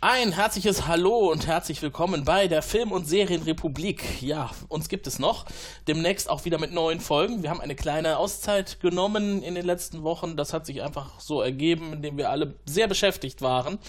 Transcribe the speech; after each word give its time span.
Ein 0.00 0.30
herzliches 0.30 0.86
Hallo 0.86 1.28
und 1.32 1.48
herzlich 1.48 1.82
willkommen 1.82 2.22
bei 2.24 2.46
der 2.46 2.62
Film- 2.62 2.92
und 2.92 3.08
Serienrepublik. 3.08 4.22
Ja, 4.22 4.52
uns 4.68 4.88
gibt 4.88 5.08
es 5.08 5.18
noch. 5.18 5.44
Demnächst 5.88 6.30
auch 6.30 6.44
wieder 6.44 6.60
mit 6.60 6.72
neuen 6.72 7.00
Folgen. 7.00 7.42
Wir 7.42 7.50
haben 7.50 7.60
eine 7.60 7.74
kleine 7.74 8.16
Auszeit 8.16 8.78
genommen 8.78 9.42
in 9.42 9.56
den 9.56 9.66
letzten 9.66 10.04
Wochen. 10.04 10.36
Das 10.36 10.52
hat 10.52 10.66
sich 10.66 10.84
einfach 10.84 11.18
so 11.18 11.42
ergeben, 11.42 11.94
indem 11.94 12.16
wir 12.16 12.30
alle 12.30 12.54
sehr 12.64 12.86
beschäftigt 12.86 13.42
waren. 13.42 13.80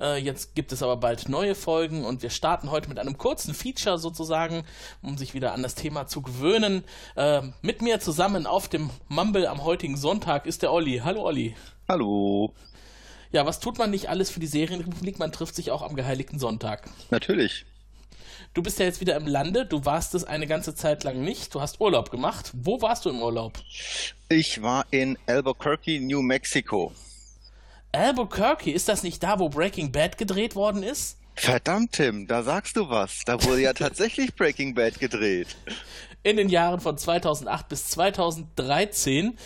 Äh, 0.00 0.18
jetzt 0.18 0.54
gibt 0.54 0.70
es 0.70 0.82
aber 0.82 0.98
bald 0.98 1.30
neue 1.30 1.54
Folgen 1.54 2.04
und 2.04 2.22
wir 2.22 2.28
starten 2.28 2.70
heute 2.70 2.90
mit 2.90 2.98
einem 2.98 3.16
kurzen 3.16 3.54
Feature 3.54 3.96
sozusagen, 3.96 4.64
um 5.00 5.16
sich 5.16 5.32
wieder 5.32 5.54
an 5.54 5.62
das 5.62 5.76
Thema 5.76 6.06
zu 6.06 6.20
gewöhnen. 6.20 6.84
Äh, 7.16 7.40
mit 7.62 7.80
mir 7.80 8.00
zusammen 8.00 8.46
auf 8.46 8.68
dem 8.68 8.90
Mumble 9.08 9.48
am 9.48 9.64
heutigen 9.64 9.96
Sonntag 9.96 10.44
ist 10.44 10.60
der 10.60 10.74
Olli. 10.74 11.00
Hallo 11.02 11.22
Olli. 11.22 11.56
Hallo. 11.88 12.52
Ja, 13.34 13.44
was 13.44 13.58
tut 13.58 13.78
man 13.78 13.90
nicht 13.90 14.08
alles 14.08 14.30
für 14.30 14.38
die 14.38 14.46
Serienrepublik? 14.46 15.18
Man 15.18 15.32
trifft 15.32 15.56
sich 15.56 15.72
auch 15.72 15.82
am 15.82 15.96
geheiligten 15.96 16.38
Sonntag. 16.38 16.88
Natürlich. 17.10 17.66
Du 18.54 18.62
bist 18.62 18.78
ja 18.78 18.84
jetzt 18.84 19.00
wieder 19.00 19.16
im 19.16 19.26
Lande, 19.26 19.66
du 19.66 19.84
warst 19.84 20.14
es 20.14 20.22
eine 20.22 20.46
ganze 20.46 20.76
Zeit 20.76 21.02
lang 21.02 21.20
nicht, 21.20 21.52
du 21.52 21.60
hast 21.60 21.80
Urlaub 21.80 22.12
gemacht. 22.12 22.52
Wo 22.54 22.80
warst 22.80 23.04
du 23.04 23.10
im 23.10 23.20
Urlaub? 23.20 23.58
Ich 24.28 24.62
war 24.62 24.86
in 24.92 25.18
Albuquerque, 25.26 25.98
New 25.98 26.22
Mexico. 26.22 26.92
Albuquerque, 27.90 28.70
ist 28.70 28.88
das 28.88 29.02
nicht 29.02 29.20
da, 29.24 29.40
wo 29.40 29.48
Breaking 29.48 29.90
Bad 29.90 30.16
gedreht 30.16 30.54
worden 30.54 30.84
ist? 30.84 31.18
Verdammt, 31.34 31.90
Tim, 31.90 32.28
da 32.28 32.44
sagst 32.44 32.76
du 32.76 32.88
was. 32.88 33.22
Da 33.26 33.42
wurde 33.42 33.62
ja 33.62 33.72
tatsächlich 33.74 34.32
Breaking 34.36 34.74
Bad 34.74 35.00
gedreht. 35.00 35.56
In 36.24 36.38
den 36.38 36.48
Jahren 36.48 36.80
von 36.80 36.96
2008 36.96 37.68
bis 37.68 37.90
2013 37.90 39.36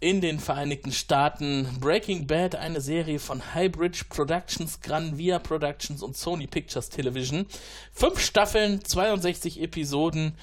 in 0.00 0.20
den 0.20 0.38
Vereinigten 0.38 0.92
Staaten 0.92 1.66
Breaking 1.80 2.26
Bad, 2.26 2.56
eine 2.56 2.82
Serie 2.82 3.18
von 3.18 3.54
Highbridge 3.54 4.04
Productions, 4.10 4.82
Granvia 4.82 5.38
Productions 5.38 6.02
und 6.02 6.14
Sony 6.14 6.46
Pictures 6.46 6.90
Television. 6.90 7.46
Fünf 7.90 8.20
Staffeln, 8.20 8.84
62 8.84 9.62
Episoden. 9.62 10.36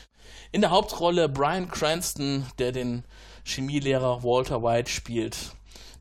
In 0.51 0.61
der 0.61 0.71
Hauptrolle 0.71 1.29
Brian 1.29 1.69
Cranston, 1.69 2.47
der 2.57 2.71
den 2.71 3.03
Chemielehrer 3.45 4.23
Walter 4.23 4.63
White 4.63 4.89
spielt. 4.89 5.51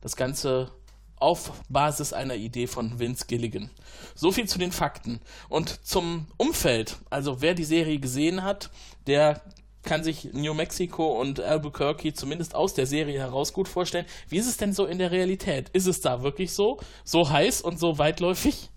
Das 0.01 0.15
Ganze 0.15 0.71
auf 1.17 1.51
Basis 1.69 2.13
einer 2.13 2.35
Idee 2.35 2.65
von 2.65 2.97
Vince 2.97 3.25
Gilligan. 3.27 3.69
So 4.15 4.31
viel 4.31 4.47
zu 4.47 4.57
den 4.57 4.71
Fakten. 4.71 5.21
Und 5.49 5.85
zum 5.85 6.25
Umfeld, 6.37 6.97
also 7.11 7.41
wer 7.41 7.53
die 7.53 7.63
Serie 7.63 7.99
gesehen 7.99 8.41
hat, 8.41 8.71
der 9.05 9.39
kann 9.83 10.03
sich 10.03 10.33
New 10.33 10.53
Mexico 10.53 11.19
und 11.19 11.39
Albuquerque 11.39 12.13
zumindest 12.13 12.55
aus 12.55 12.73
der 12.73 12.85
Serie 12.85 13.19
heraus 13.19 13.53
gut 13.53 13.67
vorstellen. 13.67 14.05
Wie 14.29 14.37
ist 14.37 14.47
es 14.47 14.57
denn 14.57 14.73
so 14.73 14.85
in 14.85 14.97
der 14.97 15.11
Realität? 15.11 15.69
Ist 15.73 15.87
es 15.87 16.01
da 16.01 16.23
wirklich 16.23 16.51
so? 16.51 16.79
So 17.03 17.29
heiß 17.29 17.61
und 17.61 17.79
so 17.79 17.97
weitläufig? 17.97 18.69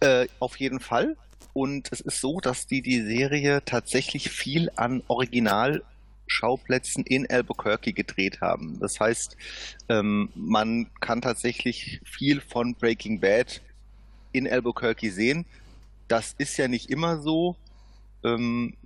Äh, 0.00 0.26
auf 0.38 0.56
jeden 0.58 0.80
Fall. 0.80 1.16
Und 1.52 1.90
es 1.90 2.00
ist 2.00 2.20
so, 2.20 2.38
dass 2.40 2.66
die 2.66 2.82
die 2.82 3.00
Serie 3.02 3.62
tatsächlich 3.64 4.30
viel 4.30 4.70
an 4.76 5.02
Originalschauplätzen 5.08 7.04
in 7.04 7.28
Albuquerque 7.28 7.92
gedreht 7.92 8.40
haben. 8.40 8.78
Das 8.80 9.00
heißt, 9.00 9.36
ähm, 9.88 10.28
man 10.34 10.88
kann 11.00 11.20
tatsächlich 11.20 12.00
viel 12.04 12.40
von 12.40 12.74
Breaking 12.74 13.18
Bad 13.20 13.60
in 14.32 14.46
Albuquerque 14.48 15.10
sehen. 15.10 15.46
Das 16.06 16.34
ist 16.38 16.56
ja 16.58 16.68
nicht 16.68 16.90
immer 16.90 17.20
so. 17.20 17.56
Ähm, 18.24 18.76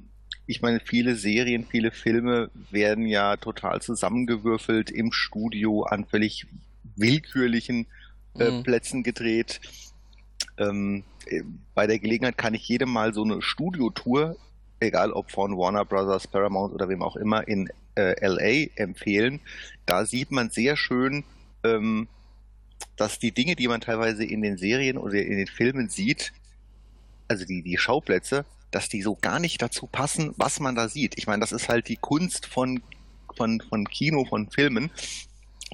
ich 0.47 0.63
meine, 0.63 0.81
viele 0.81 1.15
Serien, 1.17 1.67
viele 1.71 1.91
Filme 1.91 2.51
werden 2.71 3.07
ja 3.07 3.37
total 3.37 3.81
zusammengewürfelt 3.81 4.91
im 4.91 5.13
Studio 5.13 5.85
an 5.85 6.05
völlig 6.05 6.47
willkürlichen 6.97 7.87
äh, 8.39 8.51
Mhm. 8.51 8.63
Plätzen 8.63 9.03
gedreht. 9.03 9.61
Ähm, 10.59 11.05
äh, 11.27 11.43
bei 11.75 11.87
der 11.87 11.99
Gelegenheit 11.99 12.39
kann 12.39 12.55
ich 12.55 12.69
jedem 12.69 12.91
mal 12.91 13.15
so 13.15 13.25
eine 13.25 13.43
Studiotour, 13.43 14.37
egal 14.81 15.13
ob 15.13 15.31
von 15.31 15.57
Warner 15.57 15.85
Brothers, 15.85 16.27
Paramount 16.27 16.75
oder 16.75 16.89
wem 16.89 17.03
auch 17.03 17.17
immer, 17.17 17.47
in 17.47 17.69
äh, 17.95 18.15
LA 18.27 18.71
empfehlen. 18.77 19.41
Da 19.87 20.07
sieht 20.07 20.31
man 20.31 20.51
sehr 20.51 20.77
schön, 20.77 21.25
ähm, 21.63 22.09
dass 22.97 23.19
die 23.19 23.33
Dinge, 23.33 23.57
die 23.57 23.69
man 23.69 23.81
teilweise 23.81 24.25
in 24.25 24.43
den 24.43 24.59
Serien 24.59 24.99
oder 24.99 25.15
in 25.15 25.37
den 25.39 25.47
Filmen 25.47 25.89
sieht, 25.89 26.33
also 27.29 27.45
die, 27.45 27.63
die 27.63 27.79
Schauplätze, 27.79 28.45
dass 28.73 28.89
die 28.89 29.03
so 29.03 29.17
gar 29.21 29.39
nicht 29.39 29.63
dazu 29.63 29.87
passen, 29.87 30.35
was 30.37 30.59
man 30.59 30.75
da 30.75 30.89
sieht. 30.89 31.17
Ich 31.17 31.27
meine, 31.27 31.41
das 31.41 31.53
ist 31.53 31.69
halt 31.69 31.89
die 31.89 31.97
Kunst 31.97 32.47
von, 32.47 32.83
von, 33.37 33.61
von 33.61 33.87
Kino, 33.87 34.25
von 34.25 34.51
Filmen, 34.51 34.91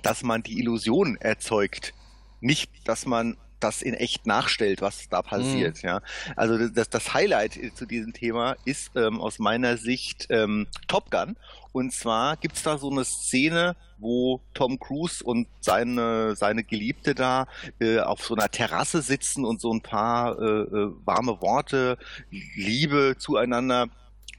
dass 0.02 0.22
man 0.22 0.42
die 0.42 0.58
Illusion 0.58 1.16
erzeugt. 1.16 1.94
Nicht, 2.40 2.70
dass 2.84 3.06
man 3.06 3.36
das 3.60 3.82
in 3.82 3.94
echt 3.94 4.26
nachstellt, 4.26 4.80
was 4.80 5.08
da 5.08 5.22
passiert. 5.22 5.82
Ja, 5.82 6.00
also 6.36 6.68
das, 6.68 6.88
das 6.88 7.14
Highlight 7.14 7.58
zu 7.74 7.86
diesem 7.86 8.12
Thema 8.12 8.56
ist 8.64 8.90
ähm, 8.96 9.20
aus 9.20 9.38
meiner 9.38 9.76
Sicht 9.76 10.26
ähm, 10.30 10.66
Top 10.86 11.10
Gun. 11.10 11.36
Und 11.72 11.92
zwar 11.92 12.36
gibt's 12.36 12.62
da 12.62 12.78
so 12.78 12.90
eine 12.90 13.04
Szene, 13.04 13.76
wo 13.98 14.40
Tom 14.54 14.78
Cruise 14.78 15.22
und 15.22 15.46
seine 15.60 16.34
seine 16.34 16.64
Geliebte 16.64 17.14
da 17.14 17.46
äh, 17.80 18.00
auf 18.00 18.24
so 18.24 18.34
einer 18.34 18.48
Terrasse 18.48 19.02
sitzen 19.02 19.44
und 19.44 19.60
so 19.60 19.72
ein 19.72 19.82
paar 19.82 20.38
äh, 20.40 20.44
äh, 20.44 20.92
warme 21.04 21.40
Worte, 21.40 21.98
Liebe 22.30 23.16
zueinander 23.18 23.88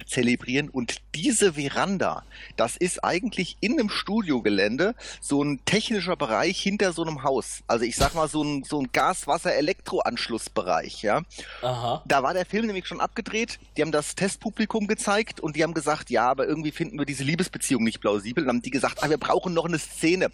zelebrieren 0.05 0.69
und 0.69 0.97
diese 1.15 1.53
Veranda, 1.53 2.23
das 2.55 2.77
ist 2.77 3.03
eigentlich 3.03 3.57
in 3.59 3.79
einem 3.79 3.89
Studiogelände 3.89 4.93
so 5.21 5.43
ein 5.43 5.59
technischer 5.65 6.15
Bereich 6.15 6.61
hinter 6.61 6.93
so 6.93 7.03
einem 7.03 7.23
Haus. 7.23 7.63
Also 7.67 7.85
ich 7.85 7.95
sag 7.95 8.15
mal 8.15 8.27
so 8.27 8.43
ein, 8.43 8.63
so 8.63 8.79
ein 8.79 8.89
Gas-Wasser-Elektro-Anschlussbereich, 8.91 11.03
ja. 11.03 11.21
Aha. 11.61 12.03
Da 12.07 12.23
war 12.23 12.33
der 12.33 12.45
Film 12.45 12.67
nämlich 12.67 12.87
schon 12.87 13.01
abgedreht, 13.01 13.59
die 13.77 13.81
haben 13.81 13.91
das 13.91 14.15
Testpublikum 14.15 14.87
gezeigt 14.87 15.39
und 15.39 15.55
die 15.55 15.63
haben 15.63 15.73
gesagt, 15.73 16.09
ja, 16.09 16.29
aber 16.29 16.47
irgendwie 16.47 16.71
finden 16.71 16.97
wir 16.97 17.05
diese 17.05 17.23
Liebesbeziehung 17.23 17.83
nicht 17.83 18.01
plausibel. 18.01 18.43
Und 18.43 18.47
dann 18.47 18.57
haben 18.57 18.63
die 18.63 18.71
gesagt, 18.71 19.03
ah, 19.03 19.09
wir 19.09 19.17
brauchen 19.17 19.53
noch 19.53 19.66
eine 19.66 19.79
Szene. 19.79 20.31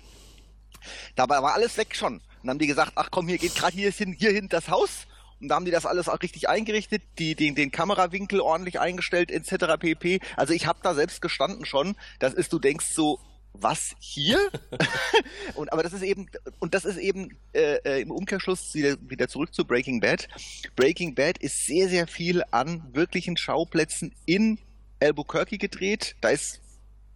Dabei 1.16 1.42
war 1.42 1.54
alles 1.54 1.78
weg 1.78 1.96
schon. 1.96 2.16
Und 2.16 2.22
dann 2.44 2.52
haben 2.52 2.60
die 2.60 2.68
gesagt, 2.68 2.94
ach 2.96 3.10
komm, 3.12 3.28
hier 3.28 3.38
geht 3.38 3.56
gerade 3.56 3.76
hier 3.76 3.92
hin, 3.92 4.14
hier 4.14 4.32
hin 4.32 4.48
das 4.50 4.70
Haus. 4.70 5.08
Und 5.46 5.50
da 5.50 5.56
haben 5.58 5.66
die 5.66 5.72
das 5.72 5.86
alles 5.86 6.10
auch 6.10 6.20
richtig 6.24 6.50
eingerichtet, 6.50 7.04
die, 7.20 7.36
den, 7.36 7.54
den 7.54 7.70
Kamerawinkel 7.70 8.42
ordentlich 8.42 8.80
eingestellt, 8.80 9.30
etc. 9.30 9.78
pp. 9.80 10.20
Also 10.36 10.54
ich 10.54 10.66
habe 10.66 10.80
da 10.82 10.96
selbst 10.96 11.22
gestanden 11.22 11.66
schon. 11.66 11.96
Das 12.18 12.34
ist, 12.34 12.52
du 12.52 12.58
denkst 12.58 12.88
so, 12.88 13.20
was 13.54 13.96
hier? 14.00 14.40
und 15.54 15.72
aber 15.72 15.84
das 15.84 15.94
ist 15.94 16.02
eben 16.02 16.26
und 16.58 16.74
das 16.74 16.84
ist 16.84 16.98
eben 16.98 17.38
äh, 17.54 17.76
äh, 17.86 18.02
im 18.02 18.10
Umkehrschluss 18.10 18.74
wieder, 18.74 18.98
wieder 19.08 19.28
zurück 19.28 19.54
zu 19.54 19.66
Breaking 19.66 20.00
Bad. 20.00 20.28
Breaking 20.76 21.14
Bad 21.14 21.38
ist 21.38 21.68
sehr 21.68 21.90
sehr 21.90 22.08
viel 22.08 22.44
an 22.50 22.84
wirklichen 22.92 23.38
Schauplätzen 23.38 24.16
in 24.26 24.58
Albuquerque 25.00 25.60
gedreht. 25.60 26.16
Da 26.22 26.30
ist 26.30 26.60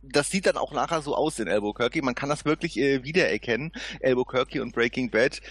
das 0.01 0.29
sieht 0.29 0.45
dann 0.45 0.55
auch 0.55 0.71
nachher 0.71 1.01
so 1.01 1.15
aus 1.15 1.39
in 1.39 1.49
Albuquerque. 1.49 2.01
Man 2.03 2.15
kann 2.15 2.29
das 2.29 2.45
wirklich 2.45 2.77
äh, 2.77 3.03
wiedererkennen, 3.03 3.71
Albuquerque 4.03 4.61
und 4.61 4.73
Breaking 4.73 5.09
Bad. 5.09 5.41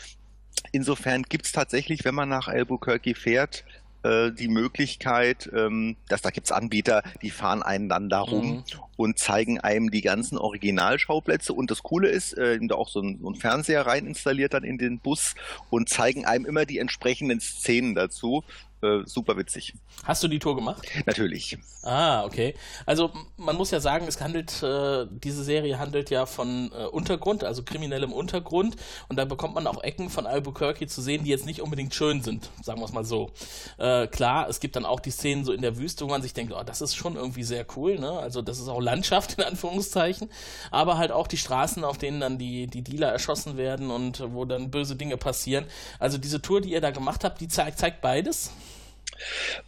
Insofern 0.72 1.22
gibt's 1.22 1.52
tatsächlich, 1.52 2.04
wenn 2.04 2.14
man 2.14 2.28
nach 2.28 2.48
Albuquerque 2.48 3.14
fährt, 3.14 3.64
äh, 4.04 4.30
die 4.30 4.48
Möglichkeit, 4.48 5.50
ähm, 5.52 5.96
dass 6.08 6.22
da 6.22 6.30
gibt's 6.30 6.52
Anbieter, 6.52 7.02
die 7.20 7.30
fahren 7.30 7.62
einen 7.64 7.88
dann 7.88 8.08
da 8.08 8.20
rum 8.20 8.58
Mhm. 8.58 8.64
und 8.96 9.18
zeigen 9.18 9.58
einem 9.58 9.90
die 9.90 10.02
ganzen 10.02 10.38
Originalschauplätze. 10.38 11.52
Und 11.52 11.70
das 11.70 11.82
Coole 11.82 12.08
ist, 12.08 12.32
äh, 12.34 12.58
da 12.62 12.76
auch 12.76 12.88
so 12.88 13.00
ein, 13.00 13.18
so 13.20 13.28
ein 13.28 13.34
Fernseher 13.34 13.86
rein 13.86 14.06
installiert 14.06 14.54
dann 14.54 14.62
in 14.62 14.78
den 14.78 15.00
Bus 15.00 15.34
und 15.70 15.88
zeigen 15.88 16.24
einem 16.26 16.46
immer 16.46 16.64
die 16.64 16.78
entsprechenden 16.78 17.40
Szenen 17.40 17.96
dazu. 17.96 18.44
Äh, 18.80 19.00
super 19.06 19.36
witzig. 19.36 19.74
Hast 20.04 20.22
du 20.22 20.28
die 20.28 20.38
Tour 20.38 20.54
gemacht? 20.54 20.86
Natürlich. 21.04 21.58
Ah, 21.82 22.24
okay. 22.24 22.54
Also 22.86 23.10
man 23.36 23.56
muss 23.56 23.72
ja 23.72 23.80
sagen, 23.80 24.06
es 24.06 24.20
handelt, 24.20 24.62
äh, 24.62 25.06
diese 25.10 25.42
Serie 25.42 25.78
handelt 25.80 26.10
ja 26.10 26.26
von 26.26 26.70
äh, 26.72 26.84
Untergrund, 26.84 27.42
also 27.42 27.64
kriminellem 27.64 28.12
Untergrund. 28.12 28.76
Und 29.08 29.16
da 29.16 29.24
bekommt 29.24 29.54
man 29.54 29.66
auch 29.66 29.82
Ecken 29.82 30.10
von 30.10 30.26
Albuquerque 30.26 30.86
zu 30.86 31.02
sehen, 31.02 31.24
die 31.24 31.30
jetzt 31.30 31.44
nicht 31.44 31.60
unbedingt 31.60 31.92
schön 31.92 32.22
sind, 32.22 32.50
sagen 32.62 32.80
wir 32.80 32.84
es 32.84 32.92
mal 32.92 33.04
so. 33.04 33.32
Äh, 33.78 34.06
klar, 34.06 34.48
es 34.48 34.60
gibt 34.60 34.76
dann 34.76 34.84
auch 34.84 35.00
die 35.00 35.10
Szenen 35.10 35.44
so 35.44 35.52
in 35.52 35.62
der 35.62 35.76
Wüste, 35.76 36.04
wo 36.04 36.08
man 36.10 36.22
sich 36.22 36.34
denkt, 36.34 36.52
oh, 36.52 36.62
das 36.62 36.80
ist 36.80 36.94
schon 36.94 37.16
irgendwie 37.16 37.42
sehr 37.42 37.66
cool, 37.76 37.98
ne? 37.98 38.10
Also 38.10 38.42
das 38.42 38.60
ist 38.60 38.68
auch 38.68 38.80
Landschaft 38.80 39.34
in 39.38 39.44
Anführungszeichen, 39.44 40.30
aber 40.70 40.98
halt 40.98 41.10
auch 41.10 41.26
die 41.26 41.36
Straßen, 41.36 41.82
auf 41.82 41.98
denen 41.98 42.20
dann 42.20 42.38
die, 42.38 42.68
die 42.68 42.82
Dealer 42.82 43.10
erschossen 43.10 43.56
werden 43.56 43.90
und 43.90 44.22
wo 44.32 44.44
dann 44.44 44.70
böse 44.70 44.94
Dinge 44.94 45.16
passieren. 45.16 45.64
Also 45.98 46.16
diese 46.16 46.40
Tour, 46.40 46.60
die 46.60 46.70
ihr 46.70 46.80
da 46.80 46.92
gemacht 46.92 47.24
habt, 47.24 47.40
die 47.40 47.48
zeigt, 47.48 47.78
zeigt 47.78 48.00
beides. 48.00 48.52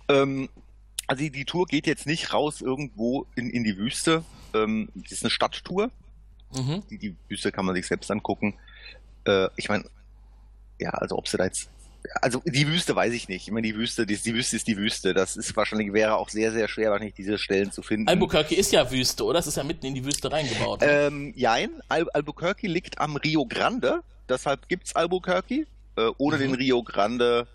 Ähm, 0.08 0.48
also 1.06 1.22
die, 1.22 1.30
die, 1.30 1.44
Tour 1.44 1.66
geht 1.66 1.86
jetzt 1.86 2.06
nicht 2.06 2.32
raus 2.32 2.60
irgendwo 2.60 3.26
in, 3.34 3.50
in 3.50 3.64
die 3.64 3.76
Wüste. 3.76 4.24
Ähm, 4.54 4.88
das 4.94 5.12
ist 5.12 5.24
eine 5.24 5.30
Stadttour. 5.30 5.90
Mhm. 6.54 6.82
Die, 6.90 6.98
die, 6.98 7.16
Wüste 7.28 7.52
kann 7.52 7.64
man 7.64 7.74
sich 7.74 7.86
selbst 7.86 8.10
angucken. 8.10 8.54
Äh, 9.24 9.48
ich 9.56 9.68
meine, 9.68 9.84
ja, 10.78 10.90
also 10.90 11.16
ob 11.16 11.28
sie 11.28 11.36
da 11.36 11.44
jetzt. 11.44 11.68
Also 12.22 12.40
die 12.46 12.66
Wüste 12.66 12.96
weiß 12.96 13.12
ich 13.12 13.28
nicht. 13.28 13.46
Ich 13.46 13.52
meine, 13.52 13.66
die 13.66 13.76
Wüste, 13.76 14.06
die, 14.06 14.16
die 14.16 14.34
Wüste 14.34 14.56
ist 14.56 14.66
die 14.66 14.76
Wüste. 14.76 15.12
Das 15.12 15.36
ist 15.36 15.54
wahrscheinlich 15.54 15.92
wäre 15.92 16.16
auch 16.16 16.30
sehr, 16.30 16.50
sehr 16.50 16.66
schwer, 16.66 16.90
wahrscheinlich 16.90 17.14
diese 17.14 17.36
Stellen 17.36 17.72
zu 17.72 17.82
finden. 17.82 18.08
Albuquerque 18.08 18.54
ist 18.54 18.72
ja 18.72 18.90
Wüste, 18.90 19.24
oder? 19.24 19.38
Das 19.38 19.46
ist 19.46 19.56
ja 19.56 19.64
mitten 19.64 19.86
in 19.86 19.94
die 19.94 20.04
Wüste 20.04 20.32
reingebaut. 20.32 20.80
Ähm, 20.82 21.34
jein, 21.36 21.70
Al 21.88 22.08
Albuquerque 22.10 22.68
liegt 22.68 22.98
am 22.98 23.16
Rio 23.16 23.44
Grande, 23.44 24.02
deshalb 24.28 24.68
gibt's 24.68 24.96
Albuquerque. 24.96 25.66
Äh, 25.96 26.10
ohne 26.18 26.36
mhm. 26.36 26.40
den 26.40 26.54
Rio 26.54 26.82
Grande 26.82 27.46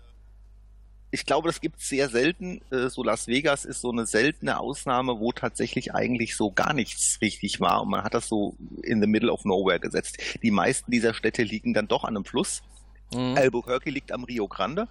ich 1.16 1.24
glaube, 1.24 1.48
das 1.48 1.62
gibt 1.62 1.80
es 1.80 1.88
sehr 1.88 2.10
selten. 2.10 2.60
Äh, 2.70 2.90
so 2.90 3.02
Las 3.02 3.26
Vegas 3.26 3.64
ist 3.64 3.80
so 3.80 3.90
eine 3.90 4.04
seltene 4.04 4.60
Ausnahme, 4.60 5.18
wo 5.18 5.32
tatsächlich 5.32 5.94
eigentlich 5.94 6.36
so 6.36 6.50
gar 6.50 6.74
nichts 6.74 7.18
richtig 7.22 7.58
war. 7.58 7.82
Und 7.82 7.88
man 7.88 8.04
hat 8.04 8.12
das 8.12 8.28
so 8.28 8.54
in 8.82 9.00
the 9.00 9.06
middle 9.06 9.32
of 9.32 9.46
nowhere 9.46 9.80
gesetzt. 9.80 10.18
Die 10.42 10.50
meisten 10.50 10.90
dieser 10.90 11.14
Städte 11.14 11.42
liegen 11.42 11.72
dann 11.72 11.88
doch 11.88 12.04
an 12.04 12.16
einem 12.16 12.26
Fluss. 12.26 12.62
Mhm. 13.12 13.36
Albuquerque 13.36 13.90
liegt 13.90 14.10
am 14.10 14.24
Rio 14.24 14.48
Grande 14.48 14.88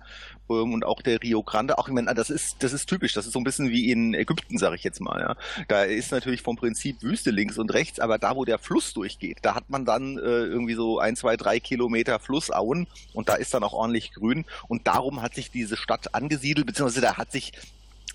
ähm, 0.49 0.73
und 0.73 0.85
auch 0.85 1.01
der 1.01 1.21
Rio 1.21 1.43
Grande, 1.43 1.77
auch 1.77 1.87
ich 1.87 1.93
meine, 1.93 2.13
das 2.13 2.29
ist 2.29 2.63
das 2.63 2.71
ist 2.71 2.87
typisch, 2.87 3.13
das 3.13 3.25
ist 3.25 3.33
so 3.33 3.39
ein 3.39 3.43
bisschen 3.43 3.69
wie 3.69 3.91
in 3.91 4.13
Ägypten, 4.13 4.57
sage 4.57 4.75
ich 4.75 4.83
jetzt 4.83 5.01
mal. 5.01 5.19
Ja. 5.19 5.35
Da 5.67 5.83
ist 5.83 6.11
natürlich 6.11 6.41
vom 6.41 6.55
Prinzip 6.55 7.01
Wüste 7.01 7.31
links 7.31 7.57
und 7.57 7.73
rechts, 7.73 7.99
aber 7.99 8.17
da, 8.17 8.35
wo 8.35 8.45
der 8.45 8.57
Fluss 8.57 8.93
durchgeht, 8.93 9.39
da 9.41 9.55
hat 9.55 9.69
man 9.69 9.85
dann 9.85 10.17
äh, 10.17 10.21
irgendwie 10.21 10.75
so 10.75 10.99
ein, 10.99 11.15
zwei, 11.15 11.35
drei 11.35 11.59
Kilometer 11.59 12.19
Flussauen 12.19 12.87
und 13.13 13.27
da 13.27 13.35
ist 13.35 13.53
dann 13.53 13.63
auch 13.63 13.73
ordentlich 13.73 14.13
grün 14.13 14.45
und 14.67 14.87
darum 14.87 15.21
hat 15.21 15.35
sich 15.35 15.51
diese 15.51 15.75
Stadt 15.75 16.15
angesiedelt, 16.15 16.65
beziehungsweise 16.67 17.01
da 17.01 17.17
hat 17.17 17.31
sich 17.31 17.53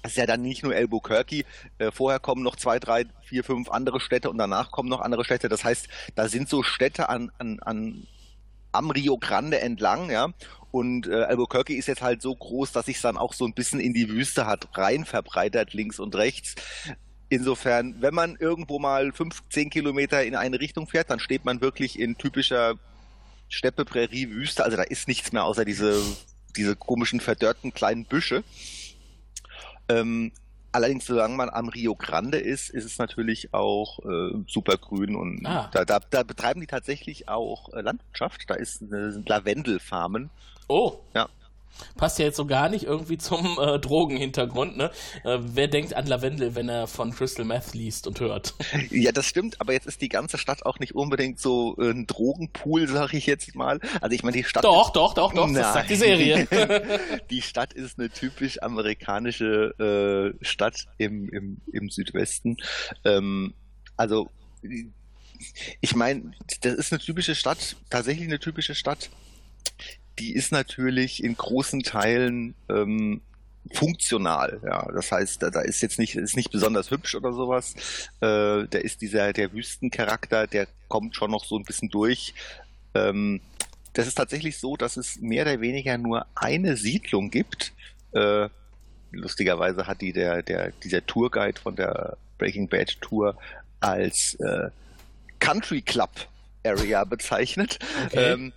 das 0.02 0.12
ist 0.12 0.16
ja 0.18 0.24
dann 0.24 0.40
nicht 0.40 0.62
nur 0.62 0.74
Albuquerque. 0.74 1.44
Äh, 1.76 1.90
vorher 1.90 2.20
kommen 2.20 2.42
noch 2.42 2.56
zwei, 2.56 2.78
drei, 2.78 3.04
vier, 3.22 3.44
fünf 3.44 3.68
andere 3.68 4.00
Städte 4.00 4.30
und 4.30 4.38
danach 4.38 4.70
kommen 4.70 4.88
noch 4.88 5.02
andere 5.02 5.26
Städte. 5.26 5.50
Das 5.50 5.62
heißt, 5.62 5.88
da 6.14 6.26
sind 6.26 6.48
so 6.48 6.62
Städte 6.62 7.10
an, 7.10 7.30
an, 7.38 7.60
an 7.60 8.06
am 8.72 8.90
Rio 8.90 9.18
Grande 9.18 9.60
entlang, 9.60 10.10
ja. 10.10 10.28
Und 10.70 11.08
äh, 11.08 11.24
Albuquerque 11.24 11.74
ist 11.74 11.88
jetzt 11.88 12.02
halt 12.02 12.22
so 12.22 12.34
groß, 12.34 12.72
dass 12.72 12.86
sich 12.86 13.00
dann 13.00 13.16
auch 13.16 13.32
so 13.32 13.44
ein 13.44 13.54
bisschen 13.54 13.80
in 13.80 13.92
die 13.92 14.08
Wüste 14.08 14.46
hat 14.46 14.68
rein 14.78 15.04
verbreitert, 15.04 15.74
links 15.74 15.98
und 15.98 16.14
rechts. 16.14 16.54
Insofern, 17.28 17.96
wenn 18.00 18.14
man 18.14 18.36
irgendwo 18.36 18.78
mal 18.78 19.12
fünf, 19.12 19.42
zehn 19.50 19.70
Kilometer 19.70 20.24
in 20.24 20.36
eine 20.36 20.60
Richtung 20.60 20.86
fährt, 20.86 21.10
dann 21.10 21.20
steht 21.20 21.44
man 21.44 21.60
wirklich 21.60 21.98
in 21.98 22.16
typischer 22.18 22.74
Steppe, 23.48 23.84
Prärie, 23.84 24.30
Wüste. 24.30 24.64
Also 24.64 24.76
da 24.76 24.84
ist 24.84 25.08
nichts 25.08 25.32
mehr 25.32 25.44
außer 25.44 25.64
diese, 25.64 26.00
diese 26.56 26.76
komischen, 26.76 27.20
verdörrten 27.20 27.74
kleinen 27.74 28.04
Büsche. 28.04 28.44
Ähm, 29.88 30.32
Allerdings, 30.72 31.06
solange 31.06 31.34
man 31.34 31.50
am 31.50 31.68
Rio 31.68 31.96
Grande 31.96 32.38
ist, 32.38 32.70
ist 32.70 32.84
es 32.84 32.98
natürlich 32.98 33.52
auch 33.52 33.98
äh, 34.00 34.44
super 34.46 34.76
grün 34.76 35.16
und 35.16 35.44
ah. 35.44 35.68
da, 35.72 35.84
da, 35.84 35.98
da, 35.98 36.22
betreiben 36.22 36.60
die 36.60 36.68
tatsächlich 36.68 37.28
auch 37.28 37.72
äh, 37.72 37.80
Landwirtschaft. 37.80 38.48
Da 38.48 38.54
ist 38.54 38.82
eine 38.82 39.22
Lavendelfarmen. 39.26 40.30
Oh. 40.68 40.98
Ja. 41.14 41.28
Passt 41.96 42.18
ja 42.18 42.26
jetzt 42.26 42.36
so 42.36 42.46
gar 42.46 42.68
nicht 42.68 42.84
irgendwie 42.84 43.18
zum 43.18 43.58
äh, 43.60 43.78
Drogenhintergrund, 43.78 44.76
ne? 44.76 44.90
Äh, 45.24 45.38
wer 45.40 45.68
denkt 45.68 45.94
an 45.94 46.06
Lavendel, 46.06 46.54
wenn 46.54 46.68
er 46.68 46.86
von 46.86 47.12
Crystal 47.12 47.44
Meth 47.44 47.74
liest 47.74 48.06
und 48.06 48.20
hört? 48.20 48.54
Ja, 48.90 49.12
das 49.12 49.26
stimmt, 49.26 49.60
aber 49.60 49.72
jetzt 49.72 49.86
ist 49.86 50.00
die 50.00 50.08
ganze 50.08 50.36
Stadt 50.36 50.66
auch 50.66 50.78
nicht 50.78 50.94
unbedingt 50.94 51.38
so 51.38 51.76
äh, 51.78 51.90
ein 51.90 52.06
Drogenpool, 52.06 52.88
sag 52.88 53.14
ich 53.14 53.26
jetzt 53.26 53.54
mal. 53.54 53.78
Also 54.00 54.14
ich 54.14 54.22
meine, 54.22 54.36
die 54.36 54.44
Stadt. 54.44 54.64
Doch, 54.64 54.90
doch, 54.90 55.14
doch, 55.14 55.32
doch, 55.32 55.52
das 55.52 55.72
sagt 55.72 55.90
die 55.90 55.96
Serie. 55.96 56.46
die 57.30 57.42
Stadt 57.42 57.72
ist 57.72 57.98
eine 57.98 58.10
typisch 58.10 58.62
amerikanische 58.62 60.34
äh, 60.40 60.44
Stadt 60.44 60.86
im, 60.98 61.28
im, 61.28 61.60
im 61.72 61.90
Südwesten. 61.90 62.56
Ähm, 63.04 63.54
also 63.96 64.28
ich 65.80 65.94
meine, 65.94 66.32
das 66.62 66.74
ist 66.74 66.92
eine 66.92 67.00
typische 67.00 67.34
Stadt, 67.34 67.76
tatsächlich 67.88 68.26
eine 68.26 68.38
typische 68.38 68.74
Stadt 68.74 69.10
die 70.20 70.34
ist 70.34 70.52
natürlich 70.52 71.24
in 71.24 71.36
großen 71.36 71.82
Teilen 71.82 72.54
ähm, 72.68 73.22
funktional. 73.72 74.60
Ja, 74.64 74.90
das 74.92 75.10
heißt, 75.10 75.42
da, 75.42 75.50
da 75.50 75.60
ist 75.60 75.82
jetzt 75.82 75.98
nicht 75.98 76.14
ist 76.14 76.36
nicht 76.36 76.50
besonders 76.50 76.90
hübsch 76.90 77.14
oder 77.14 77.32
sowas. 77.32 77.74
Äh, 78.20 78.66
da 78.68 78.78
ist 78.78 79.00
dieser 79.00 79.32
der 79.32 79.52
Wüstencharakter, 79.52 80.46
der 80.46 80.68
kommt 80.88 81.16
schon 81.16 81.30
noch 81.30 81.44
so 81.44 81.56
ein 81.56 81.64
bisschen 81.64 81.88
durch. 81.88 82.34
Ähm, 82.94 83.40
das 83.92 84.06
ist 84.06 84.14
tatsächlich 84.14 84.58
so, 84.58 84.76
dass 84.76 84.96
es 84.96 85.20
mehr 85.20 85.42
oder 85.42 85.60
weniger 85.60 85.98
nur 85.98 86.26
eine 86.34 86.76
Siedlung 86.76 87.30
gibt. 87.30 87.72
Äh, 88.12 88.48
lustigerweise 89.12 89.86
hat 89.86 90.00
die 90.00 90.12
der 90.12 90.42
der 90.42 90.72
dieser 90.82 91.04
Tourguide 91.06 91.60
von 91.60 91.76
der 91.76 92.16
Breaking 92.38 92.68
Bad 92.68 93.00
Tour 93.00 93.36
als 93.80 94.34
äh, 94.40 94.70
Country 95.38 95.82
Club 95.82 96.10
Area 96.64 97.04
bezeichnet. 97.04 97.78
Okay. 98.06 98.32
Ähm, 98.32 98.52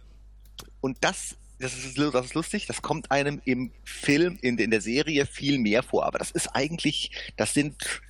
und 0.82 0.98
das 1.02 1.38
das 1.60 1.74
ist, 1.76 1.98
das 1.98 2.26
ist 2.26 2.34
lustig, 2.34 2.66
das 2.66 2.82
kommt 2.82 3.12
einem 3.12 3.42
im 3.46 3.72
Film, 3.84 4.38
in, 4.42 4.58
in 4.58 4.72
der 4.72 4.82
Serie 4.82 5.26
viel 5.26 5.60
mehr 5.60 5.84
vor. 5.84 6.06
Aber 6.06 6.20
das 6.20 6.32
ist 6.32 6.48
eigentlich, 6.50 7.12
das 7.38 7.54
sind, 7.54 8.02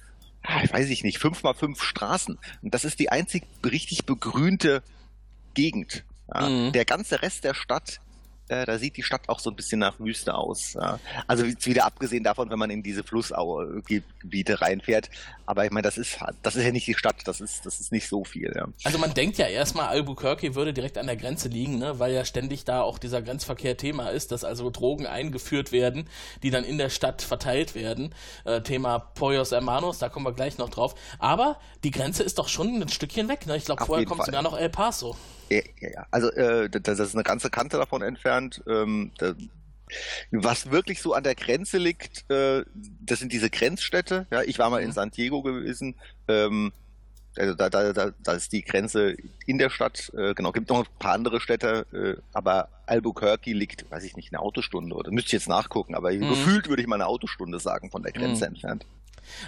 ah, 0.43 0.63
weiß 0.71 0.89
ich 0.89 1.03
nicht, 1.03 1.19
fünf 1.19 1.43
mal 1.43 1.53
fünf 1.53 1.81
Straßen. 1.81 2.37
Und 2.61 2.73
das 2.73 2.85
ist 2.85 2.99
die 2.99 3.09
einzig 3.09 3.43
richtig 3.65 4.05
begrünte 4.05 4.81
Gegend. 5.53 6.03
Ja. 6.33 6.49
Mhm. 6.49 6.71
Der 6.71 6.85
ganze 6.85 7.21
Rest 7.21 7.43
der 7.43 7.53
Stadt 7.53 7.99
äh, 8.53 8.65
da 8.65 8.77
sieht 8.77 8.97
die 8.97 9.03
Stadt 9.03 9.27
auch 9.27 9.39
so 9.39 9.49
ein 9.49 9.55
bisschen 9.55 9.79
nach 9.79 9.99
Wüste 9.99 10.33
aus. 10.35 10.73
Ja. 10.73 10.99
Also 11.27 11.45
wieder 11.45 11.85
abgesehen 11.85 12.23
davon, 12.23 12.49
wenn 12.49 12.59
man 12.59 12.69
in 12.69 12.83
diese 12.83 13.03
Flussaue-Gebiete 13.03 14.61
reinfährt. 14.61 15.09
Aber 15.45 15.65
ich 15.65 15.71
meine, 15.71 15.83
das 15.83 15.97
ist 15.97 16.19
das 16.41 16.55
ist 16.55 16.63
ja 16.63 16.71
nicht 16.71 16.87
die 16.87 16.93
Stadt, 16.93 17.15
das 17.25 17.41
ist 17.41 17.65
das 17.65 17.79
ist 17.79 17.91
nicht 17.91 18.07
so 18.07 18.23
viel. 18.23 18.53
Ja. 18.55 18.67
Also 18.83 18.97
man 18.97 19.13
denkt 19.13 19.37
ja 19.37 19.47
erstmal, 19.47 19.87
Albuquerque 19.87 20.55
würde 20.55 20.73
direkt 20.73 20.97
an 20.97 21.07
der 21.07 21.17
Grenze 21.17 21.49
liegen, 21.49 21.79
ne? 21.79 21.99
weil 21.99 22.13
ja 22.13 22.23
ständig 22.23 22.63
da 22.63 22.81
auch 22.81 22.97
dieser 22.97 23.21
Grenzverkehr 23.21 23.75
Thema 23.75 24.09
ist, 24.09 24.31
dass 24.31 24.43
also 24.43 24.69
Drogen 24.69 25.05
eingeführt 25.05 25.71
werden, 25.71 26.07
die 26.43 26.49
dann 26.49 26.63
in 26.63 26.77
der 26.77 26.89
Stadt 26.89 27.21
verteilt 27.21 27.75
werden. 27.75 28.13
Äh, 28.45 28.61
Thema 28.61 28.99
Poyos 28.99 29.51
Hermanos, 29.51 29.99
da 29.99 30.09
kommen 30.09 30.25
wir 30.25 30.33
gleich 30.33 30.57
noch 30.57 30.69
drauf. 30.69 30.95
Aber 31.19 31.59
die 31.83 31.91
Grenze 31.91 32.23
ist 32.23 32.39
doch 32.39 32.47
schon 32.47 32.81
ein 32.81 32.89
Stückchen 32.89 33.27
weg. 33.27 33.45
Ne? 33.45 33.57
Ich 33.57 33.65
glaube, 33.65 33.85
vorher 33.85 34.05
kommt 34.05 34.19
Fall. 34.19 34.27
sogar 34.27 34.41
noch 34.41 34.57
El 34.57 34.69
Paso. 34.69 35.15
Ja, 35.49 35.61
ja, 35.81 35.89
ja. 35.89 36.05
Also 36.11 36.31
äh, 36.31 36.69
das 36.69 36.99
ist 36.99 37.13
eine 37.13 37.23
ganze 37.23 37.49
Kante 37.49 37.77
davon 37.77 38.01
entfernt. 38.01 38.42
Ähm, 38.67 39.11
da, 39.17 39.33
was 40.31 40.71
wirklich 40.71 41.01
so 41.01 41.13
an 41.13 41.23
der 41.23 41.35
Grenze 41.35 41.77
liegt, 41.77 42.29
äh, 42.29 42.63
das 43.01 43.19
sind 43.19 43.31
diese 43.31 43.49
Grenzstädte. 43.49 44.25
Ja, 44.31 44.41
ich 44.41 44.59
war 44.59 44.69
mal 44.69 44.81
in 44.81 44.89
mhm. 44.89 44.93
San 44.93 45.11
Diego 45.11 45.41
gewesen. 45.41 45.95
Ähm, 46.27 46.71
also 47.35 47.55
da, 47.55 47.69
da, 47.69 47.93
da, 47.93 48.11
da 48.23 48.33
ist 48.33 48.51
die 48.51 48.63
Grenze 48.63 49.15
in 49.45 49.57
der 49.57 49.69
Stadt. 49.69 50.11
Äh, 50.15 50.33
genau, 50.33 50.51
gibt 50.51 50.69
noch 50.69 50.79
ein 50.79 50.99
paar 50.99 51.13
andere 51.13 51.41
Städte, 51.41 51.85
äh, 51.91 52.21
aber 52.33 52.69
Albuquerque 52.85 53.53
liegt, 53.53 53.89
weiß 53.89 54.03
ich 54.03 54.15
nicht, 54.15 54.31
eine 54.31 54.41
Autostunde 54.41 54.95
oder 54.95 55.11
müsste 55.11 55.27
ich 55.27 55.33
jetzt 55.33 55.49
nachgucken, 55.49 55.95
aber 55.95 56.11
mhm. 56.11 56.29
gefühlt 56.29 56.69
würde 56.69 56.81
ich 56.81 56.87
mal 56.87 56.95
eine 56.95 57.07
Autostunde 57.07 57.59
sagen 57.59 57.89
von 57.89 58.03
der 58.03 58.11
Grenze 58.11 58.45
mhm. 58.45 58.55
entfernt. 58.55 58.85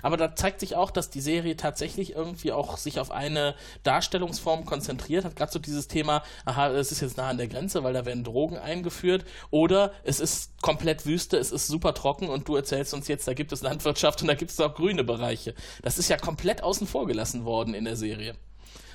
Aber 0.01 0.17
da 0.17 0.35
zeigt 0.35 0.59
sich 0.59 0.75
auch, 0.75 0.91
dass 0.91 1.09
die 1.09 1.21
Serie 1.21 1.57
tatsächlich 1.57 2.15
irgendwie 2.15 2.51
auch 2.51 2.77
sich 2.77 2.99
auf 2.99 3.11
eine 3.11 3.55
Darstellungsform 3.83 4.65
konzentriert 4.65 5.25
hat. 5.25 5.35
Gerade 5.35 5.51
so 5.51 5.59
dieses 5.59 5.87
Thema, 5.87 6.23
aha, 6.45 6.69
es 6.69 6.91
ist 6.91 7.01
jetzt 7.01 7.17
nah 7.17 7.29
an 7.29 7.37
der 7.37 7.47
Grenze, 7.47 7.83
weil 7.83 7.93
da 7.93 8.05
werden 8.05 8.23
Drogen 8.23 8.57
eingeführt. 8.57 9.25
Oder 9.51 9.91
es 10.03 10.19
ist 10.19 10.61
komplett 10.61 11.05
Wüste, 11.05 11.37
es 11.37 11.51
ist 11.51 11.67
super 11.67 11.93
trocken 11.93 12.29
und 12.29 12.47
du 12.47 12.55
erzählst 12.55 12.93
uns 12.93 13.07
jetzt, 13.07 13.27
da 13.27 13.33
gibt 13.33 13.51
es 13.51 13.61
Landwirtschaft 13.61 14.21
und 14.21 14.27
da 14.27 14.35
gibt 14.35 14.51
es 14.51 14.59
auch 14.59 14.73
grüne 14.73 15.03
Bereiche. 15.03 15.53
Das 15.81 15.97
ist 15.97 16.09
ja 16.09 16.17
komplett 16.17 16.63
außen 16.63 16.87
vor 16.87 17.07
gelassen 17.07 17.45
worden 17.45 17.73
in 17.73 17.85
der 17.85 17.95
Serie. 17.95 18.35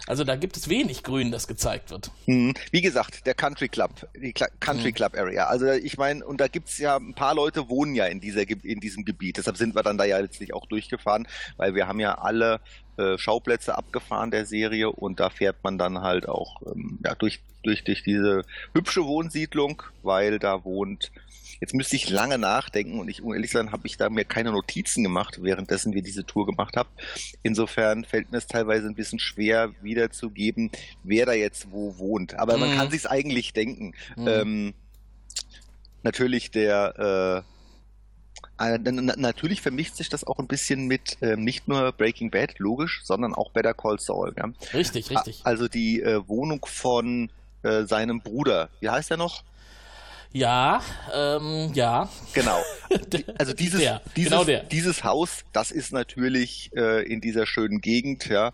Also 0.07 0.25
da 0.25 0.37
gibt 0.37 0.57
es 0.57 0.69
wenig 0.69 1.03
Grün, 1.03 1.31
das 1.31 1.47
gezeigt 1.47 1.91
wird. 1.91 2.11
Hm. 2.27 2.55
Wie 2.71 2.81
gesagt, 2.81 3.27
der 3.27 3.35
Country 3.35 3.69
Club, 3.69 4.09
die 4.15 4.33
Country 4.33 4.89
hm. 4.89 4.95
Club 4.95 5.17
Area. 5.17 5.47
Also 5.47 5.67
ich 5.67 5.99
meine, 5.99 6.25
und 6.25 6.41
da 6.41 6.49
gibt 6.49 6.69
es 6.69 6.79
ja 6.79 6.97
ein 6.97 7.15
paar 7.15 7.35
Leute 7.35 7.69
wohnen 7.69 7.95
ja 7.95 8.07
in 8.07 8.21
dieser 8.21 8.49
in 8.49 8.81
diesem 8.81 9.05
Gebiet. 9.05 9.37
Deshalb 9.37 9.57
sind 9.57 9.75
wir 9.75 9.83
dann 9.83 9.99
da 9.99 10.05
ja 10.05 10.19
letztlich 10.19 10.55
auch 10.55 10.67
durchgefahren, 10.67 11.27
weil 11.57 11.75
wir 11.75 11.87
haben 11.87 12.01
ja 12.01 12.17
alle 12.19 12.61
äh, 12.97 13.19
Schauplätze 13.19 13.77
abgefahren 13.77 14.31
der 14.31 14.47
Serie 14.47 14.91
und 14.91 15.21
da 15.21 15.31
fährt 15.31 15.63
man 15.63 15.79
dann 15.79 16.01
halt 16.01 16.29
auch 16.29 16.61
ähm, 16.67 16.99
ja, 17.05 17.15
durch, 17.15 17.41
durch, 17.63 17.85
durch 17.85 18.03
diese 18.03 18.45
hübsche 18.75 19.05
Wohnsiedlung, 19.05 19.83
weil 20.03 20.39
da 20.39 20.65
wohnt 20.65 21.11
Jetzt 21.61 21.75
müsste 21.75 21.97
ich 21.97 22.09
lange 22.11 22.39
nachdenken 22.39 23.01
und 23.01 23.09
ich, 23.09 23.23
um 23.23 23.33
ehrlich 23.33 23.51
zu 23.51 23.57
sein, 23.59 23.73
habe 23.73 23.87
ich 23.87 23.97
da 23.97 24.11
mir 24.11 24.25
keine 24.25 24.53
Notizen 24.53 25.03
gemacht, 25.03 25.39
währenddessen 25.43 25.93
wir 25.95 26.03
diese 26.03 26.25
Tour 26.25 26.47
gemacht 26.47 26.77
haben. 26.77 26.89
Insofern 27.43 28.05
fällt 28.05 28.31
mir 28.31 28.39
es 28.39 28.47
teilweise 28.47 28.87
ein 28.87 28.95
bisschen 28.95 29.19
schwer 29.19 29.73
wiederzugeben, 29.83 30.71
wer 31.03 31.27
da 31.27 31.33
jetzt 31.33 31.71
wo 31.73 31.97
wohnt. 31.99 32.35
Aber 32.39 32.57
man 32.59 32.71
Mhm. 32.71 32.77
kann 32.77 32.91
sich's 32.91 33.07
eigentlich 33.07 33.53
denken. 33.53 33.95
Mhm. 34.17 34.29
Ähm, 34.29 34.75
natürlich 36.03 36.51
der 36.51 37.45
äh, 38.59 38.75
äh, 38.75 38.79
na- 38.79 39.17
natürlich 39.17 39.61
vermischt 39.63 39.97
sich 39.97 40.09
das 40.09 40.25
auch 40.25 40.39
ein 40.39 40.47
bisschen 40.47 40.87
mit 40.87 41.19
ähm, 41.21 41.45
nicht 41.45 41.69
nur 41.69 41.93
Breaking 41.93 42.31
Bad, 42.31 42.59
logisch, 42.59 43.01
sondern 43.05 43.35
auch 43.35 43.51
Better 43.53 43.75
Call 43.75 43.99
Saul. 43.99 44.35
Ja? 44.37 44.51
Richtig, 44.75 45.11
richtig. 45.11 45.41
Also 45.45 45.69
die 45.69 46.01
äh, 46.03 46.27
Wohnung 46.29 46.65
von 46.67 47.31
äh, 47.63 47.85
seinem 47.85 48.21
Bruder. 48.21 48.71
Wie 48.81 48.89
heißt 48.89 49.11
er 49.11 49.17
noch? 49.17 49.45
Ja, 50.33 50.83
ähm, 51.13 51.73
ja. 51.75 52.09
Genau. 52.33 52.61
Also 53.39 53.53
dieses, 53.53 53.81
Der, 53.81 54.03
dieses, 54.17 54.31
genau 54.31 54.45
dieses 54.45 55.05
Haus, 55.05 55.45
das 55.53 55.71
ist 55.71 55.93
natürlich 55.93 56.71
äh, 56.77 57.05
in 57.07 57.21
dieser 57.21 57.47
schönen 57.47 57.81
Gegend, 57.81 58.27
ja. 58.27 58.53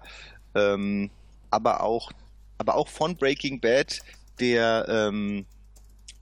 Ähm, 0.55 1.11
aber 1.51 1.83
auch, 1.83 2.13
aber 2.59 2.75
auch 2.75 2.89
von 2.89 3.17
Breaking 3.17 3.61
Bad, 3.61 4.01
der, 4.39 4.87
ähm, 4.89 5.47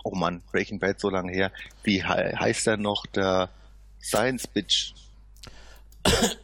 oh 0.04 0.14
Mann, 0.14 0.42
Breaking 0.52 0.78
Bad 0.78 1.00
so 1.00 1.10
lange 1.10 1.32
her. 1.32 1.50
Wie 1.82 2.02
he 2.02 2.02
heißt 2.02 2.68
er 2.68 2.76
noch? 2.76 3.04
Der 3.06 3.50
Science 4.00 4.46
Bitch. 4.46 4.94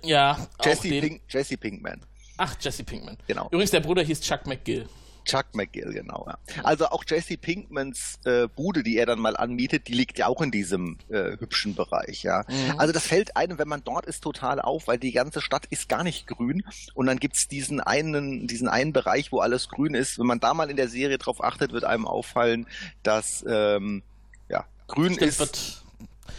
Ja, 0.02 0.48
Jesse, 0.64 0.88
Pink, 0.88 1.22
Jesse 1.28 1.56
Pinkman. 1.56 2.00
Ach, 2.36 2.56
Jesse 2.60 2.82
Pinkman. 2.82 3.16
Genau. 3.26 3.46
Übrigens, 3.46 3.70
der 3.70 3.80
Bruder 3.80 4.02
hieß 4.02 4.20
Chuck 4.22 4.46
McGill. 4.46 4.88
Chuck 5.30 5.54
McGill, 5.54 5.92
genau. 5.92 6.26
Ja. 6.28 6.64
Also 6.64 6.86
auch 6.86 7.04
Jesse 7.06 7.36
Pinkmans 7.36 8.18
äh, 8.24 8.48
Bude, 8.48 8.82
die 8.82 8.96
er 8.96 9.06
dann 9.06 9.20
mal 9.20 9.36
anmietet, 9.36 9.88
die 9.88 9.92
liegt 9.92 10.18
ja 10.18 10.26
auch 10.26 10.42
in 10.42 10.50
diesem 10.50 10.98
äh, 11.08 11.38
hübschen 11.38 11.74
Bereich, 11.74 12.22
ja. 12.22 12.44
Also 12.76 12.92
das 12.92 13.06
fällt 13.06 13.36
einem, 13.36 13.58
wenn 13.58 13.68
man 13.68 13.84
dort 13.84 14.06
ist, 14.06 14.22
total 14.22 14.60
auf, 14.60 14.88
weil 14.88 14.98
die 14.98 15.12
ganze 15.12 15.40
Stadt 15.40 15.66
ist 15.70 15.88
gar 15.88 16.02
nicht 16.02 16.26
grün 16.26 16.64
und 16.94 17.06
dann 17.06 17.18
gibt's 17.18 17.46
diesen 17.48 17.80
einen, 17.80 18.46
diesen 18.46 18.68
einen 18.68 18.92
Bereich, 18.92 19.30
wo 19.32 19.38
alles 19.40 19.68
grün 19.68 19.94
ist. 19.94 20.18
Wenn 20.18 20.26
man 20.26 20.40
da 20.40 20.52
mal 20.54 20.70
in 20.70 20.76
der 20.76 20.88
Serie 20.88 21.18
drauf 21.18 21.42
achtet, 21.42 21.72
wird 21.72 21.84
einem 21.84 22.06
auffallen, 22.06 22.66
dass 23.02 23.44
ähm, 23.48 24.02
ja, 24.48 24.64
grün 24.88 25.14
Stimmt, 25.14 25.28
ist. 25.28 25.38
wird, 25.38 25.82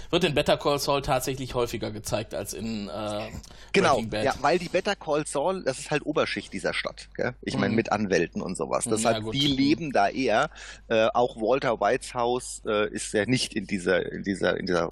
wird 0.10 0.24
in 0.24 0.34
Better 0.34 0.58
Call 0.58 0.80
Saul 0.80 1.02
tatsächlich 1.02 1.54
häufiger 1.56 1.92
gezeigt 1.92 2.34
als 2.34 2.54
in 2.54 2.90
äh, 2.90 3.30
Genau, 3.74 4.02
Bad. 4.02 4.24
ja, 4.26 4.34
weil 4.42 4.60
die 4.60 4.70
Better 4.70 4.96
Call 4.96 5.26
Saul, 5.26 5.64
das 5.64 5.80
ist 5.80 5.92
halt 5.92 6.06
Oberschicht 6.06 6.52
dieser 6.54 6.74
Stadt. 6.74 7.10
Gell? 7.16 7.34
Ich 7.42 7.56
meine, 7.56 7.70
Mhm. 7.70 7.76
mit 7.76 7.92
Anwälten 7.92 8.42
und 8.42 8.56
sowas. 8.58 8.86
Ja, 8.86 8.92
Deshalb, 8.92 9.24
gut. 9.24 9.34
die 9.34 9.48
leben 9.48 9.92
da 9.92 10.10
eher. 10.10 10.50
Äh, 10.88 11.08
auch 11.14 11.38
Walter 11.38 11.80
Whites 11.80 12.14
Haus 12.14 12.62
äh, 12.66 12.90
ist 12.90 13.14
ja 13.14 13.26
nicht 13.26 13.54
in 13.54 13.68
dieser, 13.68 14.12
in 14.12 14.24
dieser, 14.24 14.58
in 14.58 14.66
dieser 14.66 14.92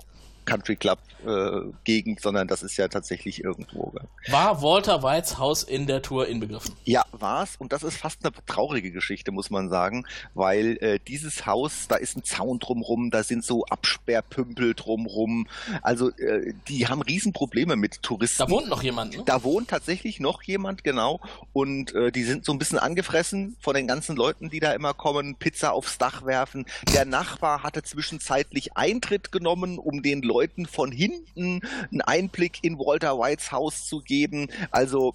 Country 0.50 0.76
Club 0.76 1.00
äh, 1.26 1.62
Gegend, 1.84 2.22
sondern 2.22 2.48
das 2.48 2.64
ist 2.64 2.78
ja 2.78 2.88
tatsächlich 2.88 3.44
irgendwo. 3.44 3.94
War 4.28 4.62
Walter 4.62 5.04
Whites 5.04 5.38
Haus 5.38 5.64
in 5.64 5.88
der 5.88 6.02
Tour 6.02 6.28
inbegriffen? 6.28 6.76
Ja, 6.86 7.04
war's. 7.12 7.56
Und 7.58 7.74
das 7.74 7.84
ist 7.84 7.98
fast 7.98 8.26
eine 8.26 8.34
traurige 8.46 8.92
Geschichte, 8.92 9.32
muss 9.32 9.50
man 9.50 9.70
sagen, 9.70 10.06
weil 10.34 10.78
äh, 10.82 11.00
dieses 11.08 11.46
Haus, 11.46 11.88
da 11.88 11.96
ist 11.96 12.18
ein 12.18 12.24
Zaun 12.24 12.60
drumrum, 12.60 13.12
da 13.12 13.24
sind 13.24 13.44
so 13.44 13.66
Absperrpümpel 13.66 14.74
drumrum. 14.76 15.48
Also 15.82 16.10
äh, 16.10 16.54
die 16.68 16.88
haben 16.88 17.02
Riesenprobleme 17.02 17.76
mit 17.76 18.02
Touristen. 18.02 18.44
Da 18.44 18.50
wohnt 18.50 18.70
noch 18.70 18.84
jemand, 18.84 19.18
ne? 19.18 19.24
Da 19.26 19.44
wohnt 19.44 19.70
tatsächlich 19.70 20.20
noch 20.20 20.44
jemand, 20.44 20.84
genau. 20.84 21.20
Und 21.54 21.94
äh, 21.96 22.12
die 22.12 22.24
sind 22.24 22.46
so 22.46 22.54
ein 22.54 22.60
bisschen 22.60 22.80
angefressen 22.80 23.56
von 23.60 23.76
den 23.76 23.88
ganzen 23.88 24.16
Leuten, 24.16 24.50
die 24.50 24.60
da 24.60 24.74
immer 24.74 24.94
kommen, 24.94 25.36
Pizza 25.36 25.74
aufs 25.74 25.98
Dach 25.98 26.26
werfen. 26.26 26.66
Der 26.94 27.06
Nachbar 27.06 27.64
hatte 27.64 27.84
zwischenzeitlich 27.84 28.78
Eintritt 28.78 29.32
genommen, 29.32 29.78
um 29.78 30.02
den 30.02 30.22
Leuten 30.22 30.39
von 30.68 30.92
hinten 30.92 31.62
einen 31.92 32.02
Einblick 32.02 32.60
in 32.64 32.78
Walter 32.80 33.18
Whites 33.18 33.52
Haus 33.52 33.86
zu 33.88 34.00
geben. 34.00 34.48
Also 34.72 35.14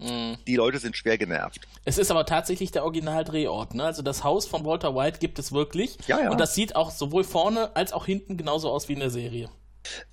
Mhm. 0.00 0.36
die 0.46 0.54
Leute 0.54 0.78
sind 0.78 0.96
schwer 0.96 1.18
genervt. 1.18 1.66
Es 1.84 1.98
ist 1.98 2.12
aber 2.12 2.24
tatsächlich 2.24 2.70
der 2.70 2.84
Originaldrehort, 2.84 3.74
ne? 3.74 3.82
Also 3.84 4.00
das 4.02 4.22
Haus 4.22 4.46
von 4.46 4.64
Walter 4.64 4.94
White 4.94 5.18
gibt 5.18 5.40
es 5.40 5.50
wirklich. 5.50 5.96
Ja, 6.06 6.20
ja. 6.20 6.30
Und 6.30 6.38
das 6.38 6.54
sieht 6.54 6.76
auch 6.76 6.92
sowohl 6.92 7.24
vorne 7.24 7.74
als 7.74 7.92
auch 7.92 8.06
hinten 8.06 8.36
genauso 8.36 8.70
aus 8.70 8.88
wie 8.88 8.92
in 8.92 9.00
der 9.00 9.10
Serie. 9.10 9.50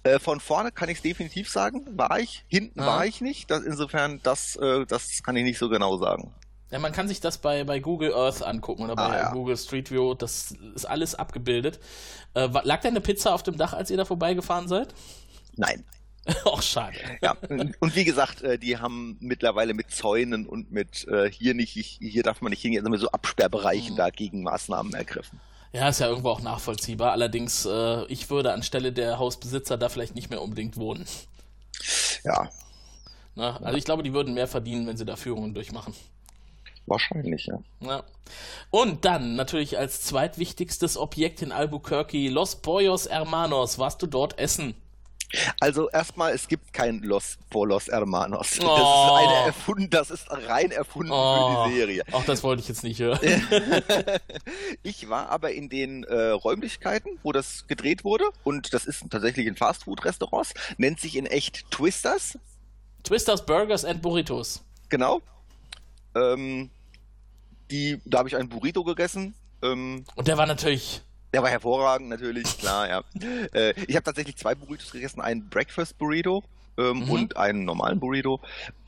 Äh, 0.03 0.17
von 0.17 0.39
vorne 0.39 0.71
kann 0.71 0.89
ich 0.89 1.01
definitiv 1.01 1.49
sagen, 1.49 1.85
war 1.95 2.19
ich. 2.19 2.45
Hinten 2.47 2.79
Ah. 2.79 2.87
war 2.87 3.05
ich 3.05 3.21
nicht. 3.21 3.51
Das, 3.51 3.61
insofern, 3.63 4.19
das, 4.23 4.55
äh, 4.55 4.85
das 4.87 5.21
kann 5.21 5.35
ich 5.35 5.43
nicht 5.43 5.59
so 5.59 5.69
genau 5.69 5.97
sagen. 5.97 6.33
Ja, 6.71 6.79
man 6.79 6.91
kann 6.91 7.07
sich 7.07 7.21
das 7.21 7.37
bei, 7.37 7.63
bei 7.63 7.79
Google 7.79 8.13
Earth 8.13 8.41
angucken 8.41 8.83
oder 8.83 8.95
bei 8.95 9.03
Ah, 9.03 9.17
ja. 9.17 9.31
Google 9.31 9.55
Street 9.57 9.91
View. 9.91 10.13
Das 10.15 10.51
ist 10.75 10.85
alles 10.85 11.13
abgebildet. 11.15 11.79
Äh, 12.33 12.47
lag 12.63 12.81
da 12.81 12.89
eine 12.89 13.01
Pizza 13.01 13.33
auf 13.33 13.43
dem 13.43 13.55
Dach, 13.57 13.73
als 13.73 13.91
ihr 13.91 13.97
da 13.97 14.05
vorbeigefahren 14.05 14.67
seid? 14.67 14.93
Nein. 15.55 15.85
Och, 16.45 16.63
schade. 16.63 16.97
Ja, 17.21 17.35
und 17.79 17.95
wie 17.95 18.03
gesagt, 18.03 18.41
äh, 18.41 18.57
die 18.57 18.77
haben 18.79 19.15
mittlerweile 19.19 19.75
mit 19.75 19.91
Zäunen 19.91 20.47
und 20.47 20.71
mit 20.71 21.07
äh, 21.07 21.29
hier 21.31 21.53
nicht, 21.53 21.71
hier 21.73 22.23
darf 22.23 22.41
man 22.41 22.49
nicht 22.49 22.63
hingehen, 22.63 22.79
also 22.81 22.89
mit 22.89 22.99
so 22.99 23.09
Absperrbereichen 23.11 23.93
Mhm. 23.93 23.97
dagegen 23.97 24.41
Maßnahmen 24.41 24.93
ergriffen. 24.95 25.39
Ja, 25.71 25.87
ist 25.89 25.99
ja 25.99 26.07
irgendwo 26.07 26.29
auch 26.29 26.41
nachvollziehbar. 26.41 27.11
Allerdings, 27.11 27.65
äh, 27.65 28.05
ich 28.05 28.29
würde 28.31 28.53
anstelle 28.53 28.91
der 28.91 29.19
Hausbesitzer 29.19 29.77
da 29.77 29.87
vielleicht 29.89 30.15
nicht 30.15 30.31
mehr 30.31 30.41
unbedingt 30.41 30.77
wohnen. 30.77 31.05
Ja, 32.23 32.49
Ne? 33.35 33.59
Also 33.63 33.77
ich 33.77 33.83
glaube, 33.83 34.01
die 34.01 34.13
würden 34.13 34.33
mehr 34.33 34.47
verdienen, 34.47 34.87
wenn 34.87 34.95
sie 34.95 35.03
da 35.05 35.17
Führungen 35.17 35.53
durchmachen. 35.53 35.93
Wahrscheinlich, 36.87 37.45
ja. 37.47 37.59
Ja. 37.81 38.03
Und 38.71 39.05
dann 39.05 39.35
natürlich 39.35 39.77
als 39.77 40.01
zweitwichtigstes 40.01 40.97
Objekt 40.97 41.41
in 41.41 41.51
Albuquerque, 41.51 42.29
Los 42.29 42.55
Pollos 42.57 43.07
Hermanos. 43.09 43.77
Warst 43.79 44.01
du 44.01 44.07
dort 44.07 44.37
essen? 44.39 44.75
Also 45.59 45.89
erstmal, 45.89 46.33
es 46.33 46.47
gibt 46.47 46.71
kein 46.71 46.99
Los 47.01 47.37
Polos 47.49 47.87
Hermanos. 47.87 48.51
Das 48.57 48.65
Oh. 48.65 48.75
ist 48.75 49.27
eine 49.27 49.45
erfunden, 49.47 49.89
das 49.89 50.09
ist 50.11 50.27
rein 50.29 50.71
erfunden 50.71 51.11
Oh, 51.11 51.63
für 51.65 51.69
die 51.69 51.75
Serie. 51.75 52.03
Auch 52.11 52.23
das 52.23 52.41
wollte 52.43 52.61
ich 52.61 52.67
jetzt 52.69 52.83
nicht 52.83 52.99
hören. 52.99 53.19
Ich 54.83 55.09
war 55.09 55.29
aber 55.29 55.51
in 55.51 55.67
den 55.69 56.03
äh, 56.03 56.29
Räumlichkeiten, 56.29 57.19
wo 57.23 57.31
das 57.31 57.65
gedreht 57.67 58.03
wurde, 58.03 58.23
und 58.43 58.73
das 58.73 58.85
ist 58.85 59.03
tatsächlich 59.09 59.47
ein 59.47 59.55
Fastfood-Restaurant, 59.55 60.53
nennt 60.77 60.99
sich 60.99 61.15
in 61.15 61.25
echt 61.25 61.69
Twisters, 61.71 62.37
Twisters 63.03 63.45
Burgers 63.45 63.83
and 63.85 64.01
Burritos. 64.01 64.63
genau. 64.89 65.21
Ähm, 66.15 66.69
die, 67.71 67.99
da 68.05 68.19
habe 68.19 68.29
ich 68.29 68.35
einen 68.35 68.49
Burrito 68.49 68.83
gegessen. 68.83 69.33
Ähm, 69.61 70.05
Und 70.15 70.27
der 70.27 70.37
war 70.37 70.45
natürlich. 70.45 71.01
der 71.33 71.41
war 71.43 71.49
hervorragend, 71.49 72.09
natürlich, 72.09 72.57
klar, 72.57 72.87
ja. 72.87 73.03
Äh, 73.53 73.73
ich 73.87 73.95
habe 73.95 74.03
tatsächlich 74.03 74.37
zwei 74.37 74.55
Burritos 74.55 74.91
gegessen, 74.91 75.21
einen 75.21 75.49
Breakfast 75.49 75.97
Burrito 75.97 76.43
ähm, 76.77 76.99
Mhm. 76.99 77.09
und 77.11 77.37
einen 77.37 77.65
normalen 77.65 77.99
Burrito. 77.99 78.39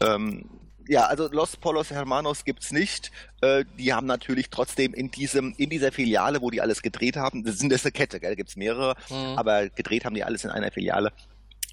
Ähm, 0.01 0.49
ja, 0.89 1.05
also 1.07 1.27
Los 1.29 1.57
Polos 1.57 1.89
Hermanos 1.91 2.45
gibt's 2.45 2.71
nicht. 2.71 3.11
Äh, 3.41 3.65
die 3.77 3.93
haben 3.93 4.07
natürlich 4.07 4.49
trotzdem 4.49 4.93
in 4.93 5.11
diesem, 5.11 5.53
in 5.57 5.69
dieser 5.69 5.91
Filiale, 5.91 6.41
wo 6.41 6.49
die 6.49 6.61
alles 6.61 6.81
gedreht 6.81 7.17
haben, 7.17 7.43
das 7.43 7.57
sind 7.57 7.71
das 7.71 7.83
eine 7.83 7.91
Kette, 7.91 8.19
gell? 8.21 8.29
da 8.31 8.35
gibt's 8.35 8.55
mehrere, 8.55 8.95
Mhm. 9.09 9.37
aber 9.37 9.67
gedreht 9.69 10.05
haben 10.05 10.15
die 10.15 10.23
alles 10.23 10.45
in 10.45 10.49
einer 10.51 10.71
Filiale. 10.71 11.11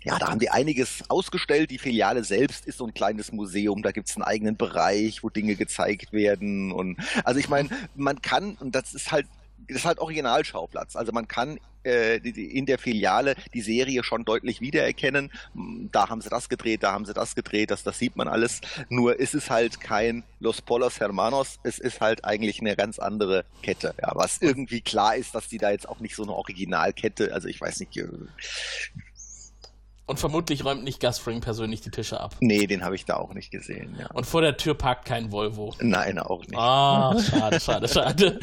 Ja, 0.04 0.18
da 0.18 0.28
haben 0.28 0.38
die 0.38 0.50
einiges 0.50 1.02
ausgestellt. 1.08 1.70
Die 1.70 1.78
Filiale 1.78 2.24
selbst 2.24 2.66
ist 2.66 2.78
so 2.78 2.86
ein 2.86 2.94
kleines 2.94 3.32
Museum. 3.32 3.82
Da 3.82 3.90
gibt's 3.90 4.16
einen 4.16 4.22
eigenen 4.22 4.56
Bereich, 4.56 5.22
wo 5.22 5.30
Dinge 5.30 5.56
gezeigt 5.56 6.12
werden. 6.12 6.72
Und 6.72 6.98
also 7.24 7.40
ich 7.40 7.48
meine, 7.48 7.70
man 7.94 8.20
kann, 8.20 8.56
und 8.60 8.74
das 8.74 8.94
ist 8.94 9.10
halt, 9.10 9.26
das 9.66 9.78
ist 9.78 9.84
halt 9.86 9.98
Originalschauplatz. 9.98 10.94
Also 10.94 11.12
man 11.12 11.26
kann 11.26 11.58
äh, 11.84 12.16
in 12.16 12.66
der 12.66 12.78
Filiale 12.78 13.34
die 13.52 13.62
Serie 13.62 14.04
schon 14.04 14.24
deutlich 14.24 14.60
wiedererkennen. 14.60 15.30
Da 15.92 16.08
haben 16.08 16.20
sie 16.20 16.28
das 16.28 16.48
gedreht, 16.48 16.82
da 16.82 16.92
haben 16.92 17.06
sie 17.06 17.14
das 17.14 17.34
gedreht, 17.34 17.70
das, 17.70 17.82
das 17.82 17.98
sieht 17.98 18.16
man 18.16 18.28
alles. 18.28 18.60
Nur 18.88 19.18
ist 19.18 19.34
es 19.34 19.50
halt 19.50 19.80
kein 19.80 20.22
Los 20.40 20.60
Polos 20.60 21.00
Hermanos, 21.00 21.58
es 21.62 21.78
ist 21.78 22.00
halt 22.00 22.24
eigentlich 22.24 22.60
eine 22.60 22.76
ganz 22.76 22.98
andere 22.98 23.44
Kette. 23.62 23.94
Ja, 24.00 24.12
was 24.14 24.38
irgendwie 24.40 24.80
klar 24.80 25.16
ist, 25.16 25.34
dass 25.34 25.48
die 25.48 25.58
da 25.58 25.70
jetzt 25.70 25.88
auch 25.88 26.00
nicht 26.00 26.14
so 26.14 26.22
eine 26.22 26.32
Originalkette, 26.32 27.32
also 27.32 27.48
ich 27.48 27.60
weiß 27.60 27.80
nicht, 27.80 27.96
äh, 27.96 28.08
Und 30.06 30.20
vermutlich 30.20 30.64
räumt 30.64 30.84
nicht 30.84 31.00
Gasfring 31.00 31.40
persönlich 31.40 31.80
die 31.80 31.90
Tische 31.90 32.20
ab. 32.20 32.36
Nee, 32.40 32.66
den 32.66 32.84
habe 32.84 32.94
ich 32.94 33.06
da 33.06 33.16
auch 33.16 33.32
nicht 33.32 33.50
gesehen. 33.50 33.96
Ja. 33.98 34.08
Und 34.12 34.26
vor 34.26 34.42
der 34.42 34.56
Tür 34.58 34.74
parkt 34.74 35.06
kein 35.06 35.32
Volvo. 35.32 35.74
Nein, 35.80 36.18
auch 36.18 36.40
nicht. 36.42 36.56
Ah, 36.58 37.18
schade, 37.30 37.58
schade, 37.58 37.88
schade. 37.88 38.38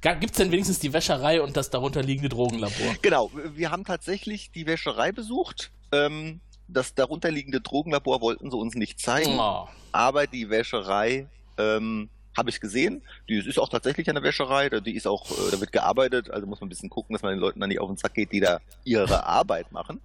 Gibt 0.00 0.30
es 0.30 0.36
denn 0.38 0.50
wenigstens 0.52 0.78
die 0.78 0.92
Wäscherei 0.92 1.42
und 1.42 1.56
das 1.56 1.68
darunter 1.68 2.02
liegende 2.02 2.28
Drogenlabor? 2.30 2.94
Genau, 3.02 3.30
wir 3.54 3.70
haben 3.70 3.84
tatsächlich 3.84 4.50
die 4.52 4.66
Wäscherei 4.66 5.12
besucht. 5.12 5.70
Ähm, 5.92 6.40
das 6.68 6.94
darunterliegende 6.94 7.60
Drogenlabor 7.60 8.20
wollten 8.22 8.50
sie 8.50 8.56
uns 8.56 8.74
nicht 8.74 8.98
zeigen, 9.00 9.38
Oh. 9.38 9.68
aber 9.92 10.26
die 10.26 10.48
Wäscherei 10.48 11.26
ähm, 11.58 12.08
habe 12.36 12.50
ich 12.50 12.60
gesehen. 12.60 13.02
Die 13.28 13.36
ist 13.38 13.58
auch 13.58 13.68
tatsächlich 13.68 14.08
eine 14.10 14.22
Wäscherei, 14.22 14.68
da- 14.68 14.80
die 14.80 14.94
ist 14.96 15.06
auch, 15.06 15.30
äh, 15.30 15.50
da 15.50 15.60
wird 15.60 15.72
gearbeitet, 15.72 16.30
also 16.30 16.46
muss 16.46 16.60
man 16.60 16.66
ein 16.66 16.70
bisschen 16.70 16.90
gucken, 16.90 17.14
dass 17.14 17.22
man 17.22 17.32
den 17.32 17.40
Leuten 17.40 17.60
dann 17.60 17.68
nicht 17.68 17.80
auf 17.80 17.88
den 17.88 17.96
Sack 17.96 18.14
geht, 18.14 18.32
die 18.32 18.40
da 18.40 18.60
ihre 18.84 19.24
Arbeit 19.26 19.72
machen. 19.72 20.00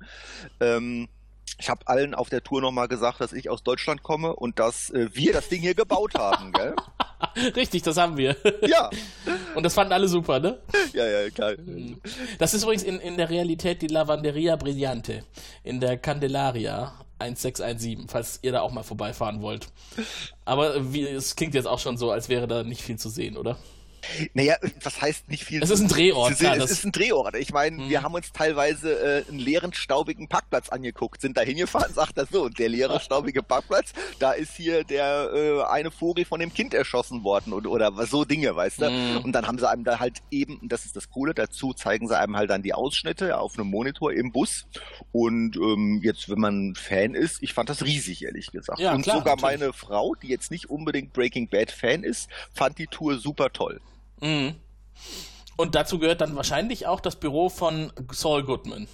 Ähm, 0.59 1.07
ich 1.59 1.69
habe 1.69 1.85
allen 1.87 2.15
auf 2.15 2.29
der 2.29 2.41
Tour 2.43 2.61
nochmal 2.61 2.87
gesagt, 2.87 3.19
dass 3.19 3.33
ich 3.33 3.49
aus 3.49 3.61
Deutschland 3.61 4.01
komme 4.03 4.33
und 4.35 4.57
dass 4.57 4.89
äh, 4.91 5.09
wir 5.13 5.33
das 5.33 5.49
Ding 5.49 5.61
hier 5.61 5.75
gebaut 5.75 6.15
haben, 6.15 6.51
gell? 6.53 6.75
Richtig, 7.55 7.83
das 7.83 7.97
haben 7.97 8.17
wir. 8.17 8.35
Ja. 8.67 8.89
Und 9.55 9.63
das 9.63 9.73
fanden 9.75 9.93
alle 9.93 10.07
super, 10.07 10.39
ne? 10.39 10.57
Ja, 10.93 11.05
ja, 11.05 11.29
klar. 11.29 11.53
Das 12.39 12.53
ist 12.55 12.63
übrigens 12.63 12.81
in, 12.83 12.99
in 12.99 13.15
der 13.17 13.29
Realität 13.29 13.81
die 13.83 13.87
Lavanderia 13.87 14.55
Brillante 14.55 15.23
in 15.63 15.79
der 15.79 15.97
Candelaria 15.97 16.93
1617, 17.21 18.07
falls 18.07 18.39
ihr 18.41 18.51
da 18.51 18.61
auch 18.61 18.71
mal 18.71 18.83
vorbeifahren 18.83 19.41
wollt. 19.41 19.67
Aber 20.45 20.93
wie, 20.93 21.03
es 21.03 21.35
klingt 21.35 21.53
jetzt 21.53 21.67
auch 21.67 21.79
schon 21.79 21.97
so, 21.97 22.11
als 22.11 22.29
wäre 22.29 22.47
da 22.47 22.63
nicht 22.63 22.81
viel 22.81 22.97
zu 22.97 23.09
sehen, 23.09 23.37
oder? 23.37 23.57
Naja, 24.33 24.55
was 24.83 25.01
heißt 25.01 25.29
nicht 25.29 25.43
viel? 25.43 25.61
Es 25.63 25.69
ist 25.69 25.81
ein 25.81 25.87
Drehort, 25.87 26.31
Es 26.31 26.37
ist, 26.37 26.39
klar, 26.41 26.53
es 26.55 26.59
das- 26.63 26.71
ist 26.71 26.85
ein 26.85 26.91
Drehort. 26.91 27.35
Ich 27.35 27.51
meine, 27.53 27.89
wir 27.89 28.03
haben 28.03 28.13
uns 28.13 28.31
teilweise 28.31 29.23
äh, 29.25 29.29
einen 29.29 29.39
leeren, 29.39 29.73
staubigen 29.73 30.27
Parkplatz 30.27 30.69
angeguckt, 30.69 31.21
sind 31.21 31.37
da 31.37 31.41
hingefahren, 31.41 31.93
sagt 31.93 32.17
er 32.17 32.25
so, 32.25 32.43
und 32.43 32.59
der 32.59 32.69
leere, 32.69 32.99
staubige 32.99 33.43
Parkplatz, 33.43 33.93
da 34.19 34.31
ist 34.31 34.55
hier 34.55 34.83
der 34.83 35.29
äh, 35.33 35.61
eine 35.63 35.91
Vogel 35.91 36.25
von 36.25 36.39
dem 36.39 36.53
Kind 36.53 36.73
erschossen 36.73 37.23
worden 37.23 37.53
und, 37.53 37.67
oder 37.67 37.91
so 38.05 38.25
Dinge, 38.25 38.55
weißt 38.55 38.81
du? 38.81 38.89
Mhm. 38.89 39.17
Und 39.23 39.31
dann 39.33 39.47
haben 39.47 39.57
sie 39.59 39.69
einem 39.69 39.83
da 39.83 39.99
halt 39.99 40.19
eben, 40.31 40.57
und 40.57 40.71
das 40.71 40.85
ist 40.85 40.95
das 40.95 41.09
Coole, 41.09 41.33
dazu 41.33 41.73
zeigen 41.73 42.07
sie 42.07 42.17
einem 42.17 42.35
halt 42.37 42.49
dann 42.49 42.63
die 42.63 42.73
Ausschnitte 42.73 43.37
auf 43.37 43.57
einem 43.57 43.67
Monitor 43.67 44.11
im 44.13 44.31
Bus. 44.31 44.65
Und 45.11 45.55
ähm, 45.57 46.01
jetzt, 46.03 46.29
wenn 46.29 46.39
man 46.39 46.75
Fan 46.75 47.13
ist, 47.15 47.41
ich 47.43 47.53
fand 47.53 47.69
das 47.69 47.83
riesig, 47.83 48.23
ehrlich 48.23 48.51
gesagt. 48.51 48.79
Ja, 48.79 48.93
und 48.93 49.03
klar, 49.03 49.17
sogar 49.17 49.35
natürlich. 49.35 49.59
meine 49.59 49.73
Frau, 49.73 50.15
die 50.15 50.27
jetzt 50.27 50.51
nicht 50.51 50.69
unbedingt 50.69 51.13
Breaking 51.13 51.47
Bad 51.47 51.71
Fan 51.71 52.03
ist, 52.03 52.29
fand 52.53 52.77
die 52.77 52.87
Tour 52.87 53.17
super 53.17 53.51
toll. 53.51 53.79
Mhm. 54.21 54.55
Und 55.57 55.75
dazu 55.75 55.99
gehört 55.99 56.21
dann 56.21 56.35
wahrscheinlich 56.35 56.87
auch 56.87 56.99
das 56.99 57.15
Büro 57.17 57.49
von 57.49 57.91
Saul 58.11 58.43
Goodman. 58.43 58.87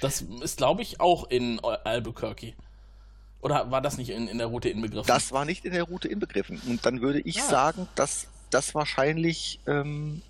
Das 0.00 0.20
ist, 0.22 0.58
glaube 0.58 0.82
ich, 0.82 1.00
auch 1.00 1.28
in 1.28 1.58
Albuquerque. 1.60 2.54
Oder 3.40 3.70
war 3.70 3.80
das 3.80 3.98
nicht 3.98 4.10
in, 4.10 4.28
in 4.28 4.38
der 4.38 4.46
Route 4.48 4.68
inbegriffen? 4.68 5.06
Das 5.06 5.32
war 5.32 5.44
nicht 5.44 5.64
in 5.64 5.72
der 5.72 5.84
Route 5.84 6.08
inbegriffen. 6.08 6.60
Und 6.66 6.84
dann 6.86 7.00
würde 7.00 7.20
ich 7.20 7.40
Ah. 7.42 7.48
sagen, 7.48 7.88
dass 7.94 8.28
das 8.50 8.74
wahrscheinlich, 8.74 9.60
ähm, 9.66 10.22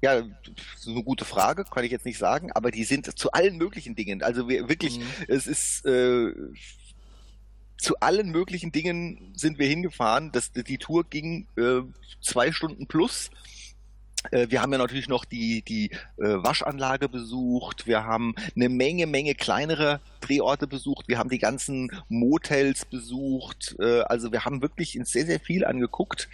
ja, 0.00 0.22
so 0.76 0.90
eine 0.90 1.02
gute 1.02 1.24
Frage, 1.24 1.64
kann 1.64 1.84
ich 1.84 1.90
jetzt 1.92 2.04
nicht 2.06 2.18
sagen, 2.18 2.52
aber 2.52 2.70
die 2.70 2.84
sind 2.84 3.18
zu 3.18 3.32
allen 3.32 3.56
möglichen 3.56 3.94
Dingen. 3.94 4.22
Also 4.22 4.48
wir, 4.48 4.68
wirklich, 4.68 4.98
Mhm. 4.98 5.06
es 5.28 5.46
ist 5.46 5.84
äh, 5.86 6.32
zu 7.78 7.98
allen 8.00 8.30
möglichen 8.30 8.72
Dingen 8.72 9.32
sind 9.34 9.58
wir 9.58 9.68
hingefahren. 9.68 10.30
Das, 10.32 10.52
die 10.52 10.78
Tour 10.78 11.04
ging 11.04 11.46
äh, 11.56 11.80
zwei 12.20 12.52
Stunden 12.52 12.86
plus. 12.86 13.30
Äh, 14.30 14.46
Wir 14.48 14.62
haben 14.62 14.72
ja 14.72 14.78
natürlich 14.78 15.08
noch 15.08 15.24
die, 15.24 15.62
die 15.62 15.90
äh, 15.90 15.98
Waschanlage 16.18 17.08
besucht. 17.08 17.86
Wir 17.86 18.04
haben 18.04 18.34
eine 18.56 18.68
Menge, 18.68 19.06
Menge 19.06 19.34
kleinere 19.34 20.00
Drehorte 20.20 20.66
besucht. 20.66 21.08
Wir 21.08 21.18
haben 21.18 21.28
die 21.30 21.38
ganzen 21.38 21.90
Motels 22.08 22.84
besucht. 22.84 23.76
Äh, 23.78 24.00
Also 24.02 24.32
wir 24.32 24.44
haben 24.44 24.62
wirklich 24.62 24.98
sehr, 25.04 25.26
sehr 25.26 25.40
viel 25.40 25.64
angeguckt. 25.64 26.28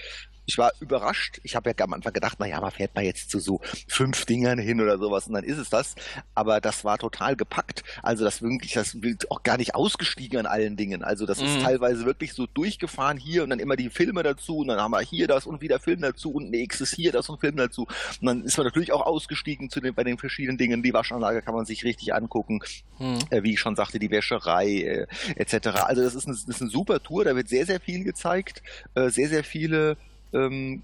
Ich 0.50 0.58
war 0.58 0.72
überrascht. 0.80 1.38
Ich 1.44 1.54
habe 1.54 1.70
ja 1.70 1.84
am 1.84 1.92
Anfang 1.92 2.12
gedacht, 2.12 2.40
naja, 2.40 2.60
man 2.60 2.72
fährt 2.72 2.92
mal 2.96 3.04
jetzt 3.04 3.30
zu 3.30 3.38
so 3.38 3.60
fünf 3.86 4.24
Dingern 4.24 4.58
hin 4.58 4.80
oder 4.80 4.98
sowas 4.98 5.28
und 5.28 5.34
dann 5.34 5.44
ist 5.44 5.58
es 5.58 5.70
das. 5.70 5.94
Aber 6.34 6.60
das 6.60 6.84
war 6.84 6.98
total 6.98 7.36
gepackt. 7.36 7.84
Also 8.02 8.24
das 8.24 8.42
wirklich, 8.42 8.72
das 8.72 9.00
wird 9.00 9.30
auch 9.30 9.44
gar 9.44 9.58
nicht 9.58 9.76
ausgestiegen 9.76 10.40
an 10.40 10.46
allen 10.46 10.76
Dingen. 10.76 11.04
Also 11.04 11.24
das 11.24 11.40
ist 11.40 11.58
Mhm. 11.58 11.62
teilweise 11.62 12.04
wirklich 12.04 12.32
so 12.32 12.46
durchgefahren 12.48 13.16
hier 13.16 13.44
und 13.44 13.50
dann 13.50 13.60
immer 13.60 13.76
die 13.76 13.90
Filme 13.90 14.24
dazu 14.24 14.58
und 14.58 14.66
dann 14.66 14.80
haben 14.80 14.90
wir 14.90 15.00
hier 15.02 15.28
das 15.28 15.46
und 15.46 15.60
wieder 15.60 15.78
Film 15.78 16.00
dazu 16.00 16.32
und 16.32 16.50
nächstes 16.50 16.90
hier 16.90 17.12
das 17.12 17.28
und 17.28 17.38
Film 17.38 17.54
dazu. 17.54 17.86
Und 18.20 18.26
dann 18.26 18.42
ist 18.42 18.56
man 18.56 18.66
natürlich 18.66 18.90
auch 18.90 19.06
ausgestiegen 19.06 19.70
zu 19.70 19.80
den, 19.80 19.94
bei 19.94 20.02
den 20.02 20.18
verschiedenen 20.18 20.58
Dingen. 20.58 20.82
Die 20.82 20.92
Waschanlage 20.92 21.42
kann 21.42 21.54
man 21.54 21.64
sich 21.64 21.84
richtig 21.84 22.12
angucken. 22.12 22.58
Hm. 22.98 23.18
Äh, 23.30 23.44
wie 23.44 23.52
ich 23.52 23.60
schon 23.60 23.76
sagte, 23.76 24.00
die 24.00 24.10
Wäscherei 24.10 24.66
äh, 24.66 25.06
etc. 25.36 25.68
Also 25.84 26.02
das 26.02 26.16
ist, 26.16 26.26
ein, 26.26 26.32
das 26.32 26.42
ist 26.48 26.60
eine 26.60 26.70
super 26.70 27.00
Tour, 27.00 27.24
da 27.24 27.36
wird 27.36 27.48
sehr, 27.48 27.66
sehr 27.66 27.78
viel 27.78 28.02
gezeigt. 28.02 28.64
Äh, 28.94 29.10
sehr, 29.10 29.28
sehr 29.28 29.44
viele 29.44 29.96
ähm, 30.32 30.82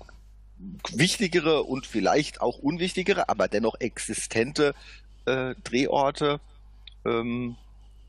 wichtigere 0.92 1.62
und 1.62 1.86
vielleicht 1.86 2.40
auch 2.40 2.58
unwichtigere, 2.58 3.28
aber 3.28 3.48
dennoch 3.48 3.76
existente 3.80 4.74
äh, 5.26 5.54
Drehorte. 5.64 6.40
Ähm, 7.04 7.56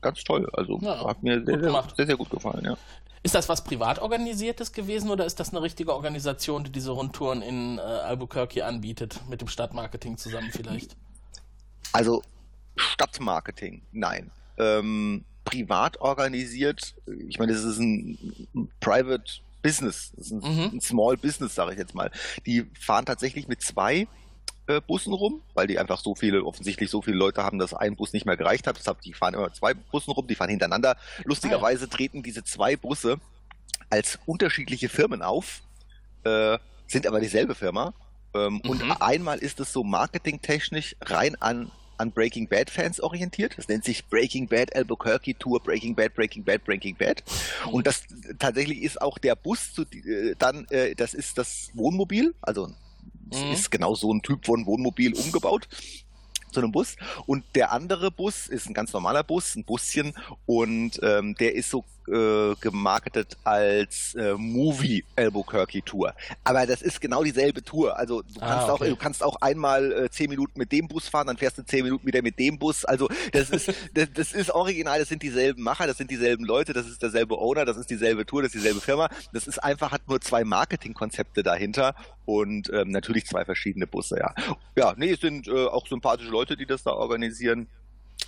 ganz 0.00 0.24
toll. 0.24 0.48
Also 0.52 0.78
Ja, 0.80 1.06
hat 1.06 1.22
mir 1.22 1.44
sehr, 1.44 1.60
sehr, 1.60 1.84
sehr, 1.96 2.06
sehr 2.06 2.16
gut 2.16 2.30
gefallen, 2.30 2.64
ja. 2.64 2.76
Ist 3.22 3.34
das 3.34 3.48
was 3.48 3.64
privat 3.64 3.98
organisiertes 3.98 4.72
gewesen 4.72 5.10
oder 5.10 5.26
ist 5.26 5.40
das 5.40 5.50
eine 5.50 5.60
richtige 5.60 5.92
Organisation, 5.92 6.64
die 6.64 6.70
diese 6.70 6.92
Rundtouren 6.92 7.42
in 7.42 7.78
äh, 7.78 7.80
Albuquerque 7.80 8.64
anbietet, 8.64 9.20
mit 9.28 9.40
dem 9.40 9.48
Stadtmarketing 9.48 10.16
zusammen 10.16 10.50
vielleicht? 10.52 10.96
Also 11.92 12.22
Stadtmarketing, 12.76 13.82
nein. 13.92 14.30
Ähm, 14.56 15.24
privat 15.44 16.00
organisiert, 16.00 16.94
ich 17.28 17.38
meine, 17.38 17.52
das 17.52 17.64
ist 17.64 17.78
ein 17.78 18.18
Private 18.80 19.40
Business, 19.62 20.12
das 20.16 20.26
ist 20.26 20.32
ein, 20.32 20.38
Mhm. 20.56 20.70
ein 20.74 20.80
Small 20.80 21.16
Business, 21.16 21.54
sage 21.54 21.72
ich 21.72 21.78
jetzt 21.78 21.94
mal. 21.94 22.10
Die 22.46 22.70
fahren 22.78 23.06
tatsächlich 23.06 23.48
mit 23.48 23.62
zwei 23.62 24.08
äh, 24.66 24.80
Bussen 24.86 25.12
rum, 25.14 25.42
weil 25.54 25.66
die 25.66 25.78
einfach 25.78 26.00
so 26.00 26.14
viele, 26.14 26.44
offensichtlich 26.44 26.90
so 26.90 27.00
viele 27.02 27.16
Leute 27.16 27.42
haben, 27.42 27.58
dass 27.58 27.72
ein 27.74 27.96
Bus 27.96 28.12
nicht 28.12 28.26
mehr 28.26 28.36
gereicht 28.36 28.66
hat. 28.66 28.78
Deshalb, 28.78 29.00
die 29.00 29.14
fahren 29.14 29.34
immer 29.34 29.52
zwei 29.52 29.74
Bussen 29.74 30.10
rum, 30.12 30.26
die 30.26 30.34
fahren 30.34 30.50
hintereinander. 30.50 30.96
Lustigerweise 31.24 31.88
treten 31.88 32.22
diese 32.22 32.44
zwei 32.44 32.76
Busse 32.76 33.16
als 33.90 34.18
unterschiedliche 34.26 34.88
Firmen 34.90 35.22
auf, 35.22 35.62
äh, 36.24 36.58
sind 36.86 37.06
aber 37.06 37.20
dieselbe 37.20 37.54
Firma. 37.54 37.94
Ähm, 38.34 38.60
Und 38.60 38.84
Mhm. 38.84 38.92
einmal 39.00 39.38
ist 39.38 39.58
es 39.60 39.72
so 39.72 39.84
marketingtechnisch 39.84 40.96
rein 41.00 41.34
an, 41.40 41.72
an 41.98 42.10
Breaking 42.12 42.48
Bad 42.48 42.70
Fans 42.70 43.00
orientiert. 43.00 43.54
Das 43.56 43.68
nennt 43.68 43.84
sich 43.84 44.06
Breaking 44.06 44.48
Bad 44.48 44.74
Albuquerque 44.74 45.34
Tour 45.38 45.60
Breaking 45.60 45.94
Bad, 45.94 46.14
Breaking 46.14 46.44
Bad, 46.44 46.64
Breaking 46.64 46.96
Bad. 46.96 47.22
Und 47.70 47.86
das 47.86 48.04
tatsächlich 48.38 48.82
ist 48.82 49.00
auch 49.02 49.18
der 49.18 49.36
Bus 49.36 49.72
zu, 49.74 49.82
äh, 49.82 50.34
dann, 50.38 50.66
äh, 50.70 50.94
das 50.94 51.14
ist 51.14 51.38
das 51.38 51.70
Wohnmobil, 51.74 52.34
also 52.40 52.70
es 53.30 53.42
Mhm. 53.44 53.52
ist 53.52 53.70
genau 53.70 53.94
so 53.94 54.12
ein 54.12 54.22
Typ 54.22 54.46
von 54.46 54.64
Wohnmobil 54.66 55.14
umgebaut 55.14 55.68
zu 56.52 56.60
einem 56.60 56.72
Bus. 56.72 56.96
Und 57.26 57.44
der 57.54 57.72
andere 57.72 58.10
Bus 58.10 58.46
ist 58.46 58.66
ein 58.68 58.74
ganz 58.74 58.92
normaler 58.92 59.22
Bus, 59.22 59.54
ein 59.54 59.64
Buschen, 59.64 60.14
und 60.46 60.98
ähm, 61.02 61.34
der 61.34 61.54
ist 61.54 61.68
so 61.68 61.84
äh, 62.10 62.54
gemarketet 62.60 63.36
als 63.44 64.14
äh, 64.14 64.34
Movie 64.34 65.04
Albuquerque 65.16 65.82
Tour. 65.84 66.14
Aber 66.44 66.66
das 66.66 66.82
ist 66.82 67.00
genau 67.00 67.22
dieselbe 67.22 67.62
Tour. 67.62 67.96
Also 67.98 68.22
du 68.22 68.40
Ah, 68.40 68.48
kannst 68.48 68.70
okay. 68.70 68.84
auch, 68.84 68.88
du 68.88 68.96
kannst 68.96 69.22
auch 69.22 69.36
einmal 69.40 69.92
äh, 69.92 70.10
zehn 70.10 70.30
Minuten 70.30 70.58
mit 70.58 70.72
dem 70.72 70.88
Bus 70.88 71.08
fahren, 71.08 71.26
dann 71.26 71.36
fährst 71.36 71.58
du 71.58 71.64
zehn 71.64 71.84
Minuten 71.84 72.06
wieder 72.06 72.22
mit 72.22 72.38
dem 72.38 72.58
Bus. 72.58 72.84
Also 72.84 73.08
das 73.32 73.50
ist, 73.50 73.68
das, 73.94 74.08
das 74.14 74.32
ist 74.32 74.50
original. 74.50 74.98
Das 74.98 75.08
sind 75.08 75.22
dieselben 75.22 75.62
Macher, 75.62 75.86
das 75.86 75.98
sind 75.98 76.10
dieselben 76.10 76.44
Leute, 76.44 76.72
das 76.72 76.86
ist 76.88 77.02
derselbe 77.02 77.38
Owner, 77.38 77.64
das 77.64 77.76
ist 77.76 77.90
dieselbe 77.90 78.24
Tour, 78.26 78.42
das 78.42 78.54
ist 78.54 78.62
dieselbe 78.62 78.80
Firma. 78.80 79.08
Das 79.32 79.46
ist 79.46 79.58
einfach 79.62 79.92
hat 79.92 80.08
nur 80.08 80.20
zwei 80.20 80.44
Marketingkonzepte 80.44 81.42
dahinter 81.42 81.94
und 82.24 82.70
ähm, 82.72 82.90
natürlich 82.90 83.26
zwei 83.26 83.44
verschiedene 83.44 83.86
Busse. 83.86 84.18
Ja, 84.18 84.34
ja, 84.76 84.94
nee, 84.96 85.10
es 85.12 85.20
sind 85.20 85.48
äh, 85.48 85.66
auch 85.66 85.86
sympathische 85.86 86.30
Leute, 86.30 86.56
die 86.56 86.66
das 86.66 86.82
da 86.82 86.92
organisieren. 86.92 87.66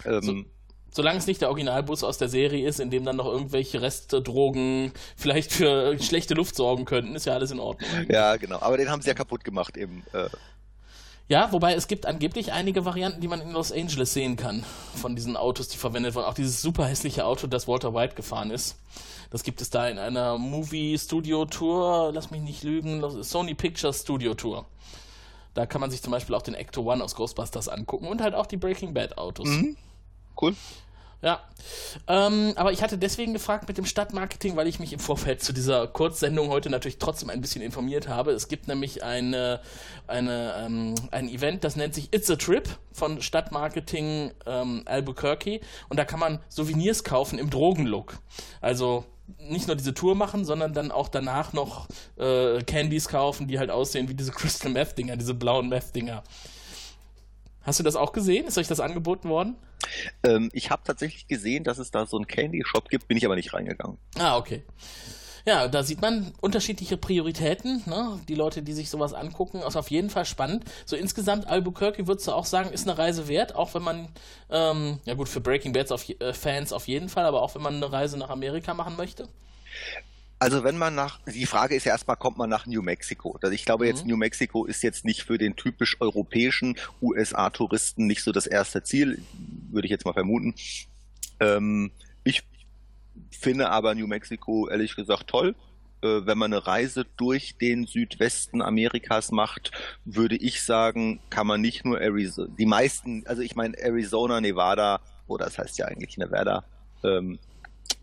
Ähm, 0.05 0.23
So- 0.23 0.45
Solange 0.93 1.19
es 1.19 1.27
nicht 1.27 1.41
der 1.41 1.49
Originalbus 1.49 2.03
aus 2.03 2.19
der 2.19 2.29
Serie 2.29 2.67
ist, 2.67 2.81
in 2.81 2.91
dem 2.91 3.05
dann 3.05 3.17
noch 3.17 3.27
irgendwelche 3.27 3.81
Restdrogen 3.81 4.93
vielleicht 5.17 5.53
für 5.53 5.97
schlechte 6.01 6.35
Luft 6.35 6.57
sorgen 6.57 6.85
könnten, 6.85 7.15
ist 7.15 7.27
ja 7.27 7.35
alles 7.35 7.51
in 7.53 7.61
Ordnung. 7.61 7.89
Ja, 8.09 8.37
genau. 8.37 8.59
Aber 8.61 8.77
den 8.77 8.91
haben 8.91 9.01
sie 9.01 9.09
ja 9.09 9.15
kaputt 9.15 9.45
gemacht 9.45 9.77
eben. 9.77 10.03
Äh, 10.13 10.29
Ja, 11.29 11.53
wobei 11.53 11.75
es 11.75 11.87
gibt 11.87 12.07
angeblich 12.07 12.53
einige 12.53 12.85
Varianten, 12.85 13.21
die 13.21 13.29
man 13.29 13.41
in 13.41 13.53
Los 13.53 13.71
Angeles 13.71 14.13
sehen 14.13 14.37
kann, 14.37 14.65
von 14.97 15.15
diesen 15.15 15.37
Autos, 15.37 15.69
die 15.69 15.77
verwendet 15.77 16.17
wurden. 16.17 16.27
Auch 16.27 16.35
dieses 16.35 16.61
super 16.61 16.87
hässliche 16.87 17.25
Auto, 17.25 17.47
das 17.47 17.69
Walter 17.69 17.95
White 17.95 18.17
gefahren 18.17 18.51
ist. 18.51 18.77
Das 19.31 19.45
gibt 19.45 19.61
es 19.61 19.71
da 19.71 19.89
in 19.89 19.99
einer 19.99 20.39
Movie-Studio-Tour, 20.39 22.11
lass 22.13 22.33
mich 22.33 22.41
nicht 22.41 22.65
lügen, 22.65 23.23
Sony 23.23 23.55
Pictures 23.55 24.01
Studio-Tour. 24.01 24.67
Da 25.55 25.67
kann 25.67 25.81
man 25.81 25.91
sich 25.93 26.03
zum 26.03 26.11
Beispiel 26.11 26.35
auch 26.35 26.43
den 26.43 26.55
Ecto 26.55 26.83
One 26.83 27.03
aus 27.03 27.15
Ghostbusters 27.15 27.69
angucken 27.69 28.09
und 28.09 28.21
halt 28.23 28.35
auch 28.35 28.47
die 28.47 28.57
Breaking 28.57 28.93
Bad 28.95 29.19
Autos. 29.19 29.49
Cool. 30.43 30.55
Ja. 31.23 31.41
Ähm, 32.09 32.55
aber 32.57 32.73
ich 32.73 32.83
hatte 32.83 32.97
deswegen 32.97 33.35
gefragt 33.35 33.69
mit 33.69 33.77
dem 33.77 33.85
Stadtmarketing, 33.85 34.57
weil 34.57 34.67
ich 34.67 34.81
mich 34.81 34.95
im 34.95 35.01
Vorfeld 35.01 35.43
zu 35.43 35.53
dieser 35.53 35.87
Kurzsendung 35.87 36.49
heute 36.49 36.71
natürlich 36.71 36.99
trotzdem 36.99 37.29
ein 37.29 37.43
bisschen 37.43 37.61
informiert 37.61 38.09
habe. 38.09 38.33
Es 38.33 38.49
gibt 38.49 38.69
nämlich 38.69 39.05
eine, 39.05 39.61
eine, 40.07 40.55
ähm, 40.57 40.95
ein 41.11 41.29
Event, 41.29 41.63
das 41.63 41.77
nennt 41.77 41.95
sich 41.95 42.15
It's 42.15 42.31
a 42.31 42.37
Trip 42.37 42.67
von 42.93 43.21
Stadtmarketing 43.21 44.33
ähm, 44.47 44.83
Albuquerque. 44.87 45.61
Und 45.91 45.99
da 45.99 46.07
kann 46.07 46.21
man 46.21 46.39
Souvenirs 46.49 47.05
kaufen 47.05 47.39
im 47.39 47.51
Drogenlook. 47.51 48.19
Also 48.63 49.05
nicht 49.39 49.67
nur 49.67 49.77
diese 49.77 49.95
Tour 49.95 50.15
machen, 50.15 50.47
sondern 50.47 50.73
dann 50.73 50.91
auch 50.91 51.09
danach 51.09 51.53
noch 51.53 51.87
äh, 52.17 52.63
Candies 52.63 53.09
kaufen, 53.09 53.47
die 53.47 53.59
halt 53.59 53.71
aussehen 53.71 54.09
wie 54.09 54.15
diese 54.15 54.33
Crystal 54.33 54.73
Meth 54.73 54.97
Dinger, 54.97 55.17
diese 55.17 55.35
blauen 55.35 55.69
Meth 55.69 55.95
Dinger. 55.95 56.23
Hast 57.71 57.79
du 57.79 57.85
das 57.85 57.95
auch 57.95 58.11
gesehen? 58.11 58.49
Ist 58.49 58.59
euch 58.59 58.67
das 58.67 58.81
angeboten 58.81 59.29
worden? 59.29 59.55
Ähm, 60.25 60.51
ich 60.53 60.73
habe 60.73 60.83
tatsächlich 60.85 61.29
gesehen, 61.29 61.63
dass 61.63 61.79
es 61.79 61.93
da 61.93 62.05
so 62.05 62.17
einen 62.17 62.27
Candy 62.27 62.65
Shop 62.67 62.89
gibt, 62.89 63.07
bin 63.07 63.17
ich 63.17 63.25
aber 63.25 63.37
nicht 63.37 63.55
reingegangen. 63.55 63.97
Ah, 64.19 64.39
okay. 64.39 64.65
Ja, 65.47 65.69
da 65.69 65.85
sieht 65.85 66.01
man 66.01 66.33
unterschiedliche 66.41 66.97
Prioritäten. 66.97 67.85
Ne? 67.87 68.19
Die 68.27 68.35
Leute, 68.35 68.65
die 68.65 68.73
sich 68.73 68.91
sowas 68.91 69.15
angucken, 69.15 69.61
ist 69.61 69.77
auf 69.77 69.89
jeden 69.89 70.11
Fall 70.11 70.25
spannend. 70.25 70.65
So 70.85 70.97
insgesamt 70.97 71.47
Albuquerque 71.47 72.09
würdest 72.09 72.27
du 72.27 72.33
auch 72.33 72.45
sagen, 72.45 72.71
ist 72.71 72.89
eine 72.89 72.99
Reise 72.99 73.29
wert, 73.29 73.55
auch 73.55 73.73
wenn 73.75 73.83
man, 73.83 74.09
ähm, 74.51 74.99
ja 75.05 75.15
gut, 75.15 75.29
für 75.29 75.41
Breaking 75.41 75.73
Bad 75.73 75.93
auf, 75.93 76.09
äh, 76.09 76.33
Fans 76.33 76.73
auf 76.73 76.89
jeden 76.89 77.09
Fall, 77.09 77.25
aber 77.25 77.41
auch 77.41 77.55
wenn 77.55 77.63
man 77.63 77.77
eine 77.77 77.93
Reise 77.93 78.19
nach 78.19 78.31
Amerika 78.31 78.75
machen 78.75 78.97
möchte? 78.97 79.29
Also 80.41 80.65
wenn 80.65 80.79
man 80.79 80.95
nach, 80.95 81.21
die 81.27 81.45
Frage 81.45 81.75
ist 81.75 81.85
ja 81.85 81.93
erstmal, 81.93 82.17
kommt 82.17 82.39
man 82.39 82.49
nach 82.49 82.65
New 82.65 82.81
Mexico? 82.81 83.39
Also 83.43 83.55
ich 83.55 83.67
glaube 83.67 83.87
jetzt, 83.87 84.05
mhm. 84.05 84.13
New 84.13 84.17
Mexico 84.17 84.65
ist 84.65 84.83
jetzt 84.83 85.05
nicht 85.05 85.23
für 85.23 85.37
den 85.37 85.55
typisch 85.55 85.99
europäischen 86.01 86.77
USA-Touristen 87.03 88.07
nicht 88.07 88.25
so 88.25 88.33
das 88.33 88.47
erste 88.47 88.83
Ziel, 88.83 89.23
würde 89.71 89.87
ich 89.87 89.91
jetzt 89.91 90.07
mal 90.07 90.15
vermuten. 90.15 90.55
Ähm, 91.41 91.91
ich 92.25 92.43
finde 93.31 93.69
aber 93.69 93.95
New 93.95 94.07
Mexico 94.07 94.67
ehrlich 94.67 94.97
gesagt 94.97 95.29
toll. 95.29 95.55
Äh, 96.01 96.25
wenn 96.25 96.39
man 96.39 96.55
eine 96.55 96.67
Reise 96.67 97.05
durch 97.19 97.59
den 97.59 97.87
Südwesten 97.87 98.63
Amerikas 98.63 99.33
macht, 99.33 99.73
würde 100.07 100.37
ich 100.37 100.63
sagen, 100.63 101.21
kann 101.29 101.47
man 101.47 101.61
nicht 101.61 101.85
nur 101.85 102.01
Arizona, 102.01 102.49
die 102.59 102.65
meisten, 102.65 103.27
also 103.27 103.43
ich 103.43 103.57
meine 103.57 103.79
Arizona, 103.79 104.41
Nevada, 104.41 105.03
oder 105.27 105.45
das 105.45 105.59
heißt 105.59 105.77
ja 105.77 105.85
eigentlich 105.85 106.17
Nevada, 106.17 106.65
ähm, 107.05 107.39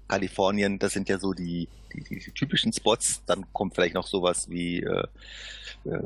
Kalifornien, 0.07 0.79
das 0.79 0.93
sind 0.93 1.09
ja 1.09 1.19
so 1.19 1.33
die, 1.33 1.67
die, 1.93 2.03
die, 2.03 2.19
die, 2.19 2.31
typischen 2.31 2.73
Spots. 2.73 3.21
Dann 3.25 3.45
kommt 3.53 3.75
vielleicht 3.75 3.95
noch 3.95 4.07
sowas 4.07 4.49
wie 4.49 4.81
äh, 4.81 5.07
äh, 5.85 5.99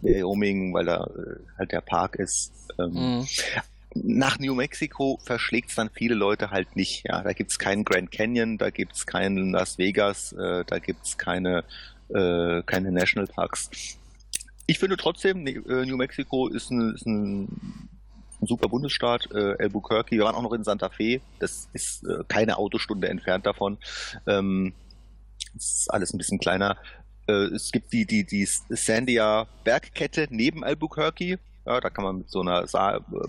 Wyoming, 0.00 0.72
weil 0.72 0.86
da 0.86 1.04
äh, 1.04 1.40
halt 1.58 1.72
der 1.72 1.80
Park 1.80 2.16
ist. 2.16 2.52
Ähm, 2.78 2.92
mhm 2.92 3.28
nach 3.92 4.38
New 4.38 4.54
Mexico 4.54 5.18
verschlägt 5.22 5.70
es 5.70 5.74
dann 5.74 5.90
viele 5.90 6.14
Leute 6.14 6.52
halt 6.52 6.76
nicht. 6.76 7.04
Ja, 7.08 7.22
da 7.22 7.32
gibt's 7.32 7.58
keinen 7.58 7.84
Grand 7.84 8.12
Canyon, 8.12 8.56
da 8.56 8.70
gibt's 8.70 9.04
keinen 9.04 9.50
Las 9.50 9.78
Vegas, 9.78 10.32
äh, 10.32 10.64
da 10.64 10.78
gibt's 10.78 11.18
keine 11.18 11.64
äh, 12.14 12.62
keine 12.64 12.92
Nationalparks. 12.92 13.70
Ich 14.66 14.78
finde 14.78 14.96
trotzdem, 14.96 15.42
ne, 15.42 15.50
äh, 15.50 15.84
New 15.86 15.96
Mexico 15.96 16.48
ist 16.48 16.70
ein, 16.70 16.94
ist 16.94 17.06
ein, 17.06 17.88
ein 18.40 18.46
super 18.46 18.68
Bundesstaat. 18.68 19.28
Äh, 19.32 19.56
Albuquerque, 19.58 20.12
wir 20.12 20.24
waren 20.24 20.34
auch 20.34 20.42
noch 20.42 20.52
in 20.52 20.64
Santa 20.64 20.88
Fe. 20.88 21.20
Das 21.38 21.68
ist 21.72 22.04
äh, 22.04 22.24
keine 22.28 22.58
Autostunde 22.58 23.08
entfernt 23.08 23.46
davon. 23.46 23.78
Ähm, 24.26 24.72
ist 25.54 25.88
alles 25.90 26.12
ein 26.12 26.18
bisschen 26.18 26.38
kleiner. 26.38 26.76
Äh, 27.26 27.32
es 27.54 27.70
gibt 27.72 27.92
die 27.92 28.06
die 28.06 28.24
die 28.24 28.44
Sandia 28.44 29.46
Bergkette 29.64 30.28
neben 30.30 30.64
Albuquerque 30.64 31.38
ja, 31.66 31.80
da 31.80 31.90
kann 31.90 32.04
man 32.04 32.18
mit 32.18 32.30
so 32.30 32.40
einer 32.40 32.62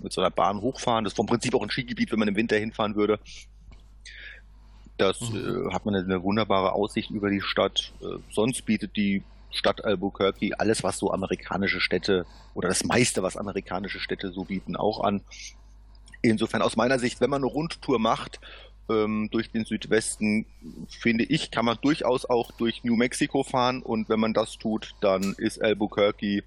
mit 0.01 0.13
so 0.13 0.21
einer 0.21 0.31
Bahn 0.31 0.61
hochfahren. 0.61 1.03
Das 1.03 1.11
ist 1.11 1.17
vom 1.17 1.25
Prinzip 1.25 1.53
auch 1.53 1.61
ein 1.61 1.69
Skigebiet, 1.69 2.11
wenn 2.11 2.19
man 2.19 2.27
im 2.27 2.35
Winter 2.35 2.57
hinfahren 2.57 2.95
würde. 2.95 3.19
Das 4.97 5.19
mhm. 5.21 5.67
äh, 5.69 5.73
hat 5.73 5.85
man 5.85 5.95
eine 5.95 6.23
wunderbare 6.23 6.73
Aussicht 6.73 7.11
über 7.11 7.29
die 7.29 7.41
Stadt. 7.41 7.91
Äh, 8.01 8.19
sonst 8.31 8.65
bietet 8.65 8.95
die 8.95 9.23
Stadt 9.51 9.83
Albuquerque 9.83 10.59
alles, 10.59 10.83
was 10.83 10.97
so 10.97 11.11
amerikanische 11.11 11.81
Städte 11.81 12.25
oder 12.53 12.69
das 12.69 12.83
meiste, 12.83 13.23
was 13.23 13.37
amerikanische 13.37 13.99
Städte 13.99 14.31
so 14.31 14.45
bieten, 14.45 14.75
auch 14.75 15.03
an. 15.03 15.21
Insofern 16.21 16.61
aus 16.61 16.75
meiner 16.75 16.99
Sicht, 16.99 17.21
wenn 17.21 17.29
man 17.29 17.43
eine 17.43 17.51
Rundtour 17.51 17.99
macht 17.99 18.39
ähm, 18.89 19.29
durch 19.31 19.51
den 19.51 19.65
Südwesten, 19.65 20.45
finde 20.89 21.23
ich, 21.23 21.51
kann 21.51 21.65
man 21.65 21.77
durchaus 21.81 22.25
auch 22.25 22.51
durch 22.51 22.83
New 22.83 22.95
Mexico 22.95 23.43
fahren 23.43 23.81
und 23.81 24.09
wenn 24.09 24.19
man 24.19 24.33
das 24.33 24.57
tut, 24.57 24.95
dann 25.01 25.33
ist 25.37 25.61
Albuquerque 25.61 26.43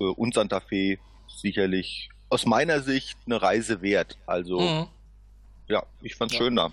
äh, 0.00 0.04
und 0.04 0.34
Santa 0.34 0.60
Fe 0.60 0.98
sicherlich 1.28 2.10
aus 2.28 2.46
meiner 2.46 2.80
Sicht 2.80 3.18
eine 3.26 3.40
Reise 3.40 3.82
wert. 3.82 4.18
Also 4.26 4.60
mhm. 4.60 4.86
ja, 5.68 5.84
ich 6.02 6.14
fand's 6.14 6.34
ja. 6.34 6.40
schön 6.40 6.56
da. 6.56 6.72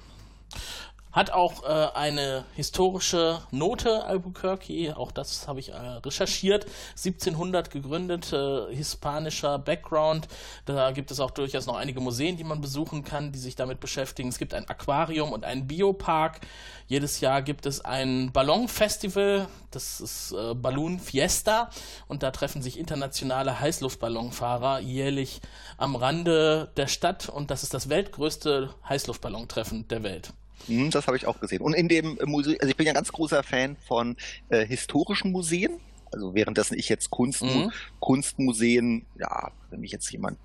Hat 1.12 1.32
auch 1.32 1.64
äh, 1.64 1.68
eine 1.94 2.46
historische 2.56 3.42
Note, 3.52 4.06
Albuquerque, 4.06 4.96
auch 4.96 5.12
das 5.12 5.46
habe 5.48 5.60
ich 5.60 5.70
äh, 5.70 5.76
recherchiert. 5.76 6.66
1700 6.92 7.70
gegründet, 7.70 8.32
äh, 8.32 8.74
hispanischer 8.74 9.60
Background. 9.60 10.30
Da 10.66 10.92
gibt 10.92 11.12
es 11.12 11.20
auch 11.20 11.32
durchaus 11.32 11.66
noch 11.66 11.76
einige 11.76 12.00
Museen, 12.00 12.38
die 12.38 12.46
man 12.46 12.62
besuchen 12.62 13.04
kann, 13.04 13.34
die 13.34 13.40
sich 13.40 13.56
damit 13.56 13.82
beschäftigen. 13.82 14.30
Es 14.30 14.38
gibt 14.38 14.54
ein 14.54 14.70
Aquarium 14.70 15.34
und 15.34 15.44
einen 15.44 15.68
Biopark. 15.68 16.40
Jedes 16.88 17.20
Jahr 17.20 17.42
gibt 17.42 17.66
es 17.66 17.84
ein 17.84 18.32
Ballonfestival, 18.32 19.48
das 19.72 20.00
ist 20.00 20.32
äh, 20.32 20.54
Balloon 20.54 21.00
Fiesta. 21.00 21.70
Und 22.08 22.24
da 22.24 22.32
treffen 22.32 22.62
sich 22.62 22.80
internationale 22.80 23.60
Heißluftballonfahrer 23.60 24.80
jährlich 24.80 25.42
am 25.78 25.98
Rande 25.98 26.72
der 26.78 26.88
Stadt. 26.88 27.28
Und 27.28 27.52
das 27.52 27.64
ist 27.64 27.74
das 27.74 27.90
weltgrößte 27.90 28.74
Heißluftballontreffen 28.88 29.90
der 29.90 30.04
Welt. 30.04 30.34
Hm, 30.68 30.92
das 30.92 31.08
habe 31.08 31.18
ich 31.18 31.28
auch 31.28 31.40
gesehen. 31.40 31.62
Und 31.62 31.74
in 31.74 31.88
dem 31.88 32.18
Museum, 32.26 32.58
also 32.60 32.70
ich 32.70 32.78
bin 32.78 32.88
ja 32.88 32.94
ganz 32.94 33.12
großer 33.12 33.44
Fan 33.44 33.78
von 33.88 34.16
äh, 34.50 34.66
historischen 34.66 35.32
Museen. 35.32 35.80
Also 36.12 36.36
währenddessen 36.36 36.78
ich 36.78 36.90
jetzt 36.90 37.10
Kunst, 37.10 37.42
mhm. 37.42 37.72
Kunstmuseen, 38.00 39.06
ja, 39.18 39.52
wenn 39.70 39.80
mich 39.80 39.92
jetzt 39.92 40.12
jemand 40.12 40.38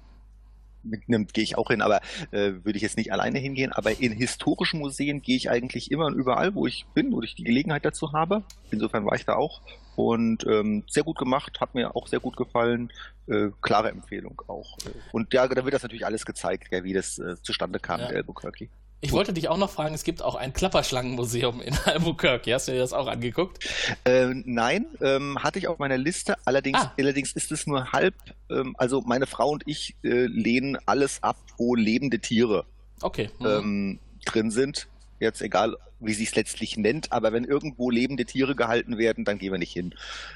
mitnimmt, 0.86 1.34
gehe 1.34 1.44
ich 1.44 1.58
auch 1.58 1.68
hin, 1.68 1.82
aber 1.82 2.00
äh, 2.30 2.52
würde 2.62 2.76
ich 2.76 2.82
jetzt 2.82 2.96
nicht 2.96 3.12
alleine 3.12 3.38
hingehen. 3.38 3.72
Aber 3.72 3.98
in 3.98 4.12
historischen 4.12 4.80
Museen 4.80 5.22
gehe 5.22 5.36
ich 5.36 5.50
eigentlich 5.50 5.90
immer 5.90 6.06
und 6.06 6.14
überall, 6.14 6.54
wo 6.54 6.66
ich 6.66 6.86
bin, 6.94 7.12
wo 7.12 7.22
ich 7.22 7.34
die 7.34 7.44
Gelegenheit 7.44 7.84
dazu 7.84 8.12
habe. 8.12 8.44
Insofern 8.70 9.04
war 9.04 9.16
ich 9.16 9.24
da 9.24 9.34
auch. 9.34 9.60
Und 9.96 10.46
ähm, 10.46 10.84
sehr 10.88 11.04
gut 11.04 11.18
gemacht, 11.18 11.60
hat 11.60 11.74
mir 11.74 11.96
auch 11.96 12.06
sehr 12.06 12.20
gut 12.20 12.36
gefallen. 12.36 12.92
Äh, 13.26 13.48
klare 13.62 13.90
Empfehlung 13.90 14.40
auch. 14.46 14.76
Und 15.12 15.32
ja, 15.32 15.48
da 15.48 15.64
wird 15.64 15.74
das 15.74 15.82
natürlich 15.82 16.06
alles 16.06 16.24
gezeigt, 16.26 16.70
wie 16.70 16.92
das 16.92 17.18
äh, 17.18 17.36
zustande 17.42 17.80
kam 17.80 18.00
ja. 18.00 18.08
mit 18.08 18.16
Albuquerque. 18.16 18.68
Ich 19.00 19.12
wollte 19.12 19.32
dich 19.32 19.48
auch 19.48 19.58
noch 19.58 19.70
fragen, 19.70 19.94
es 19.94 20.04
gibt 20.04 20.22
auch 20.22 20.34
ein 20.34 20.52
Klapperschlangenmuseum 20.52 21.60
in 21.60 21.74
Albuquerque. 21.84 22.54
Hast 22.54 22.68
du 22.68 22.72
dir 22.72 22.78
das 22.78 22.92
auch 22.92 23.06
angeguckt? 23.06 23.64
Äh, 24.04 24.28
nein, 24.44 24.86
ähm, 25.00 25.42
hatte 25.42 25.58
ich 25.58 25.68
auf 25.68 25.78
meiner 25.78 25.98
Liste. 25.98 26.36
Allerdings, 26.44 26.78
ah. 26.80 26.92
allerdings 26.98 27.32
ist 27.32 27.52
es 27.52 27.66
nur 27.66 27.92
halb. 27.92 28.14
Ähm, 28.50 28.74
also 28.78 29.02
meine 29.02 29.26
Frau 29.26 29.50
und 29.50 29.62
ich 29.66 29.96
äh, 30.02 30.26
lehnen 30.26 30.78
alles 30.86 31.22
ab, 31.22 31.36
wo 31.58 31.74
lebende 31.74 32.18
Tiere 32.18 32.64
okay. 33.02 33.30
mhm. 33.38 33.46
ähm, 33.46 33.98
drin 34.24 34.50
sind. 34.50 34.88
Jetzt 35.20 35.40
egal, 35.40 35.76
wie 36.00 36.12
sie 36.12 36.24
es 36.24 36.34
letztlich 36.34 36.76
nennt, 36.76 37.12
aber 37.12 37.32
wenn 37.32 37.44
irgendwo 37.44 37.90
lebende 37.90 38.24
Tiere 38.24 38.54
gehalten 38.54 38.98
werden, 38.98 39.24
dann 39.24 39.38
gehen 39.38 39.52
wir 39.52 39.58
nicht 39.58 39.72
hin. 39.72 39.94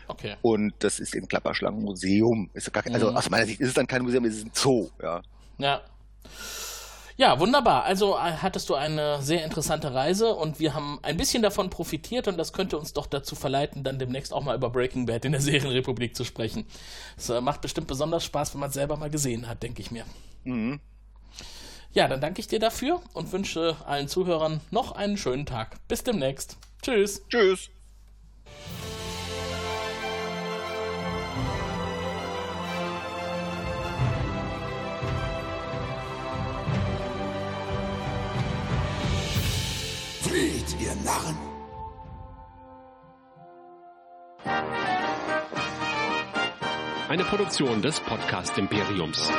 Okay. 0.09 0.37
Und 0.43 0.75
das 0.79 1.01
ist 1.01 1.15
im 1.15 1.29
Klapperschlangenmuseum. 1.29 2.51
Ist 2.55 2.73
gar, 2.73 2.85
also 2.87 3.11
mhm. 3.11 3.17
aus 3.17 3.31
meiner 3.31 3.47
Sicht 3.47 3.61
ist 3.61 3.69
es 3.69 3.75
dann 3.75 3.87
kein 3.87 4.03
Museum, 4.03 4.25
es 4.25 4.37
ist 4.37 4.47
ein 4.47 4.53
Zoo. 4.55 4.91
Ja. 5.03 5.23
Ja. 5.59 5.83
Ja, 7.21 7.39
wunderbar. 7.39 7.85
Also 7.85 8.17
äh, 8.17 8.33
hattest 8.41 8.71
du 8.71 8.77
eine 8.77 9.21
sehr 9.21 9.45
interessante 9.45 9.93
Reise 9.93 10.35
und 10.35 10.59
wir 10.59 10.73
haben 10.73 11.01
ein 11.03 11.19
bisschen 11.19 11.43
davon 11.43 11.69
profitiert 11.69 12.29
und 12.29 12.39
das 12.39 12.55
könnte 12.55 12.79
uns 12.79 12.95
doch 12.95 13.05
dazu 13.05 13.37
verleiten, 13.37 13.85
dann 13.85 13.99
demnächst 13.99 14.33
auch 14.33 14.43
mal 14.43 14.57
über 14.57 14.71
Breaking 14.71 15.05
Bad 15.05 15.27
in 15.27 15.33
der 15.33 15.41
Serienrepublik 15.43 16.17
zu 16.17 16.25
sprechen. 16.25 16.65
Es 17.19 17.29
äh, 17.29 17.43
macht 17.43 17.61
bestimmt 17.61 17.89
besonders 17.89 18.25
Spaß, 18.25 18.55
wenn 18.55 18.61
man 18.61 18.71
es 18.71 18.75
selber 18.75 18.97
mal 18.97 19.11
gesehen 19.11 19.49
hat, 19.49 19.63
denke 19.63 19.83
ich 19.83 19.91
mir. 19.91 20.07
Mhm. 20.45 20.81
Ja, 21.93 22.09
dann 22.09 22.23
danke 22.23 22.41
ich 22.41 22.49
dir 22.49 22.59
dafür 22.59 23.03
und 23.13 23.31
wünsche 23.33 23.77
allen 23.85 24.09
Zuhörern 24.09 24.63
noch 24.71 24.93
einen 24.93 25.19
schönen 25.19 25.45
Tag. 25.45 25.77
Bis 25.89 26.03
demnächst. 26.03 26.57
Tschüss. 26.81 27.21
Tschüss. 27.29 27.69
Ihr 40.79 40.95
Narren! 41.05 41.37
Eine 47.09 47.25
Produktion 47.25 47.83
des 47.83 47.99
Podcast 48.01 48.57
Imperiums. 48.57 49.31